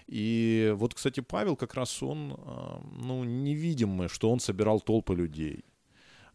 И 0.07 0.73
вот, 0.77 0.93
кстати, 0.93 1.19
Павел 1.19 1.55
как 1.55 1.73
раз 1.73 2.01
он, 2.03 2.35
а, 2.37 2.81
ну, 3.01 3.23
невидимый, 3.23 4.07
что 4.07 4.31
он 4.31 4.39
собирал 4.39 4.79
толпы 4.79 5.15
людей. 5.15 5.65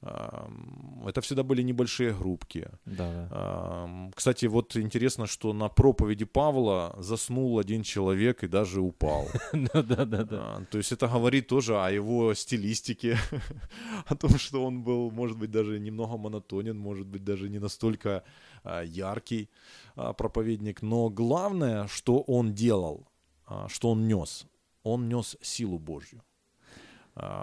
Это 0.02 1.20
всегда 1.20 1.42
были 1.42 1.62
небольшие 1.62 2.14
группки. 2.14 2.68
Да, 2.86 3.28
да. 3.30 4.10
Кстати, 4.14 4.46
вот 4.46 4.76
интересно, 4.76 5.26
что 5.26 5.52
на 5.52 5.68
проповеди 5.68 6.24
Павла 6.24 6.94
заснул 6.98 7.58
один 7.58 7.82
человек 7.82 8.42
и 8.42 8.48
даже 8.48 8.80
упал. 8.80 9.28
Да, 9.52 9.82
да, 9.82 10.24
да. 10.24 10.66
То 10.70 10.78
есть 10.78 10.92
это 10.92 11.06
говорит 11.06 11.48
тоже 11.48 11.76
о 11.76 11.90
его 11.90 12.34
стилистике, 12.34 13.18
о 14.06 14.14
том, 14.14 14.38
что 14.38 14.64
он 14.64 14.82
был, 14.82 15.10
может 15.10 15.36
быть, 15.36 15.50
даже 15.50 15.78
немного 15.78 16.16
монотонен, 16.16 16.78
может 16.78 17.06
быть, 17.06 17.24
даже 17.24 17.48
не 17.50 17.58
настолько 17.58 18.22
а, 18.64 18.82
яркий 18.82 19.50
а, 19.96 20.12
проповедник. 20.12 20.82
Но 20.82 21.10
главное, 21.10 21.86
что 21.88 22.20
он 22.20 22.54
делал, 22.54 23.06
а, 23.46 23.68
что 23.68 23.90
он 23.90 24.08
нес, 24.08 24.46
он 24.82 25.08
нес 25.08 25.36
силу 25.42 25.78
Божью. 25.78 26.22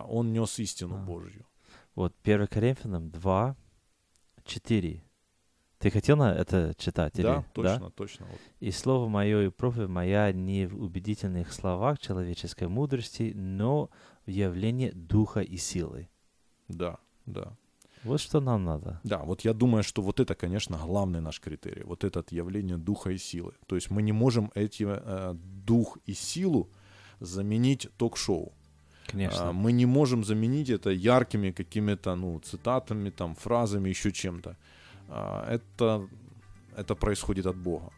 Он 0.10 0.34
нес 0.34 0.60
истину 0.60 0.98
Божью. 0.98 1.46
Вот 1.98 2.14
1 2.24 2.46
Коринфянам 2.46 3.10
2, 3.10 3.56
4. 4.46 5.04
Ты 5.80 5.90
хотел 5.90 6.16
на 6.18 6.32
это 6.32 6.76
читать? 6.78 7.14
Да, 7.16 7.38
или? 7.38 7.46
точно, 7.54 7.80
да? 7.80 7.90
точно. 7.90 8.28
«И 8.60 8.70
слово 8.70 9.10
мое 9.10 9.48
и 9.48 9.50
проповедь 9.50 9.90
моя 9.90 10.32
не 10.32 10.68
в 10.68 10.80
убедительных 10.80 11.52
словах 11.52 11.98
человеческой 11.98 12.68
мудрости, 12.68 13.34
но 13.36 13.90
в 14.28 14.30
явлении 14.30 14.92
духа 14.92 15.40
и 15.40 15.58
силы». 15.58 16.08
Да, 16.68 17.00
да. 17.26 17.58
Вот 18.04 18.22
что 18.22 18.42
нам 18.42 18.64
надо. 18.64 19.02
Да, 19.04 19.24
вот 19.24 19.42
я 19.42 19.54
думаю, 19.54 19.82
что 19.82 20.04
вот 20.04 20.20
это, 20.20 20.36
конечно, 20.36 20.78
главный 20.78 21.20
наш 21.20 21.40
критерий. 21.40 21.82
Вот 21.82 22.04
это 22.04 22.24
явление 22.30 22.78
духа 22.78 23.10
и 23.10 23.18
силы. 23.18 23.54
То 23.66 23.74
есть 23.74 23.90
мы 23.90 24.04
не 24.04 24.12
можем 24.12 24.52
эти 24.54 24.86
э, 24.88 25.34
дух 25.34 25.98
и 26.06 26.14
силу 26.14 26.70
заменить 27.20 27.88
ток-шоу. 27.98 28.54
Конечно. 29.12 29.50
А, 29.50 29.54
мы 29.54 29.72
не 29.72 29.86
можем 29.86 30.24
заменить 30.24 30.70
это 30.70 30.90
яркими 30.90 31.52
какими-то 31.52 32.16
ну, 32.16 32.40
цитатами, 32.40 33.10
там, 33.10 33.36
фразами, 33.36 33.90
еще 33.90 34.12
чем-то. 34.12 34.56
А, 35.10 35.46
это, 35.50 36.08
это 36.76 36.96
происходит 36.96 37.46
от 37.46 37.56
Бога. 37.56 37.92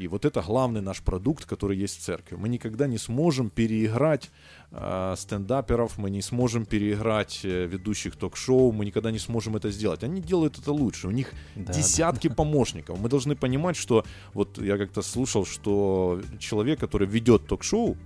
И 0.00 0.08
вот 0.08 0.24
это 0.24 0.40
главный 0.40 0.80
наш 0.80 1.02
продукт, 1.02 1.44
который 1.44 1.76
есть 1.76 1.98
в 1.98 2.00
церкви. 2.00 2.36
Мы 2.36 2.48
никогда 2.48 2.86
не 2.86 2.98
сможем 2.98 3.50
переиграть 3.50 4.30
э, 4.70 5.14
стендаперов, 5.18 5.98
мы 5.98 6.10
не 6.10 6.22
сможем 6.22 6.64
переиграть 6.64 7.40
э, 7.44 7.66
ведущих 7.66 8.16
ток-шоу, 8.16 8.72
мы 8.72 8.86
никогда 8.86 9.10
не 9.10 9.18
сможем 9.18 9.56
это 9.56 9.70
сделать. 9.70 10.02
Они 10.02 10.22
делают 10.22 10.58
это 10.58 10.72
лучше, 10.72 11.08
у 11.08 11.10
них 11.10 11.34
да, 11.54 11.74
десятки 11.74 12.28
да. 12.28 12.34
помощников. 12.38 12.98
Мы 12.98 13.10
должны 13.10 13.36
понимать, 13.36 13.76
что 13.76 14.04
вот 14.32 14.58
я 14.58 14.78
как-то 14.78 15.02
слушал, 15.02 15.44
что 15.44 16.22
человек, 16.38 16.80
который 16.80 17.06
ведет 17.06 17.46
ток-шоу, 17.46 17.96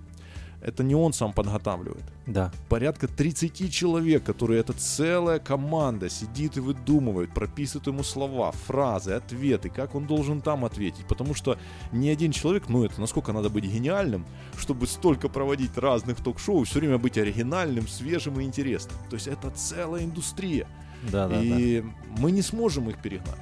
это 0.65 0.83
не 0.83 0.95
он 0.95 1.12
сам 1.12 1.33
подготавливает. 1.33 2.05
Да. 2.27 2.51
Порядка 2.69 3.07
30 3.07 3.73
человек, 3.73 4.25
которые 4.25 4.61
это 4.61 4.73
целая 4.73 5.39
команда 5.39 6.09
сидит 6.09 6.57
и 6.57 6.61
выдумывает, 6.61 7.35
прописывает 7.35 7.87
ему 7.87 8.03
слова, 8.03 8.51
фразы, 8.51 9.12
ответы, 9.12 9.69
как 9.69 9.95
он 9.95 10.07
должен 10.07 10.41
там 10.41 10.65
ответить. 10.65 11.07
Потому 11.07 11.35
что 11.35 11.59
ни 11.93 12.09
один 12.09 12.33
человек, 12.33 12.69
ну 12.69 12.85
это 12.85 12.99
насколько 13.01 13.33
надо 13.33 13.51
быть 13.51 13.65
гениальным, 13.65 14.25
чтобы 14.57 14.87
столько 14.87 15.29
проводить 15.29 15.77
разных 15.77 16.23
ток-шоу, 16.23 16.65
все 16.65 16.81
время 16.81 16.97
быть 16.97 17.19
оригинальным, 17.19 17.87
свежим 17.87 18.41
и 18.41 18.45
интересным. 18.45 18.97
То 19.11 19.17
есть 19.17 19.29
это 19.29 19.51
целая 19.51 20.05
индустрия. 20.05 20.67
Да, 21.12 21.29
да, 21.29 21.43
и 21.43 21.83
да. 21.83 21.89
мы 22.19 22.31
не 22.31 22.41
сможем 22.41 22.89
их 22.89 23.03
перегнать. 23.03 23.41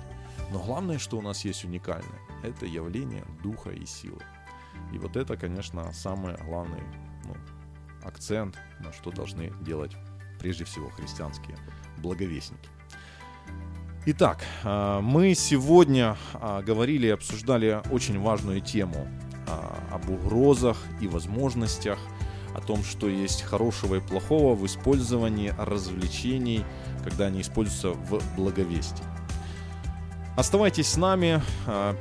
Но 0.50 0.58
главное, 0.58 0.98
что 0.98 1.18
у 1.18 1.22
нас 1.22 1.44
есть 1.44 1.64
уникальное, 1.64 2.18
это 2.42 2.66
явление 2.66 3.24
духа 3.44 3.70
и 3.70 3.86
силы. 3.86 4.20
И 4.92 4.98
вот 4.98 5.16
это, 5.16 5.36
конечно, 5.36 5.92
самый 5.92 6.34
главный 6.44 6.80
ну, 7.24 7.36
акцент, 8.04 8.58
на 8.80 8.92
что 8.92 9.10
должны 9.10 9.52
делать 9.60 9.92
прежде 10.38 10.64
всего 10.64 10.90
христианские 10.90 11.56
благовестники. 11.98 12.68
Итак, 14.04 14.44
а, 14.64 15.00
мы 15.00 15.34
сегодня 15.34 16.16
а, 16.34 16.60
говорили 16.60 17.06
и 17.06 17.10
обсуждали 17.10 17.80
очень 17.92 18.18
важную 18.18 18.60
тему 18.60 19.06
а, 19.46 19.78
об 19.92 20.10
угрозах 20.10 20.76
и 21.00 21.06
возможностях, 21.06 22.00
о 22.52 22.60
том, 22.60 22.82
что 22.82 23.08
есть 23.08 23.42
хорошего 23.42 23.94
и 23.94 24.00
плохого 24.00 24.56
в 24.56 24.66
использовании 24.66 25.54
развлечений, 25.56 26.64
когда 27.04 27.26
они 27.26 27.42
используются 27.42 27.90
в 27.90 28.20
благовестии. 28.36 29.04
Оставайтесь 30.36 30.88
с 30.88 30.96
нами, 30.96 31.40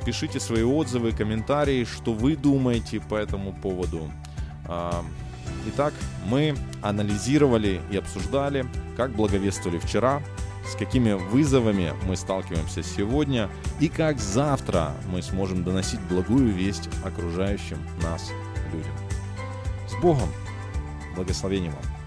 пишите 0.06 0.40
свои 0.40 0.64
отзывы, 0.64 1.12
комментарии, 1.12 1.86
что 1.86 2.14
вы 2.14 2.36
думаете 2.36 3.00
по 3.00 3.16
этому 3.16 3.54
поводу. 3.54 4.12
Итак, 5.68 5.94
мы 6.26 6.56
анализировали 6.82 7.82
и 7.92 7.98
обсуждали, 7.98 8.66
как 8.98 9.12
благовествовали 9.12 9.78
вчера, 9.80 10.22
с 10.68 10.76
какими 10.76 11.14
вызовами 11.14 11.94
мы 12.08 12.16
сталкиваемся 12.16 12.84
сегодня 12.84 13.50
и 13.80 13.90
как 13.90 14.20
завтра 14.20 14.94
мы 15.12 15.22
сможем 15.22 15.64
доносить 15.64 16.00
благую 16.02 16.52
весть 16.52 16.90
окружающим 17.04 17.78
нас 18.02 18.32
людям. 18.74 18.94
С 19.88 20.02
Богом! 20.02 20.30
Благословения 21.16 21.72
вам! 21.72 22.01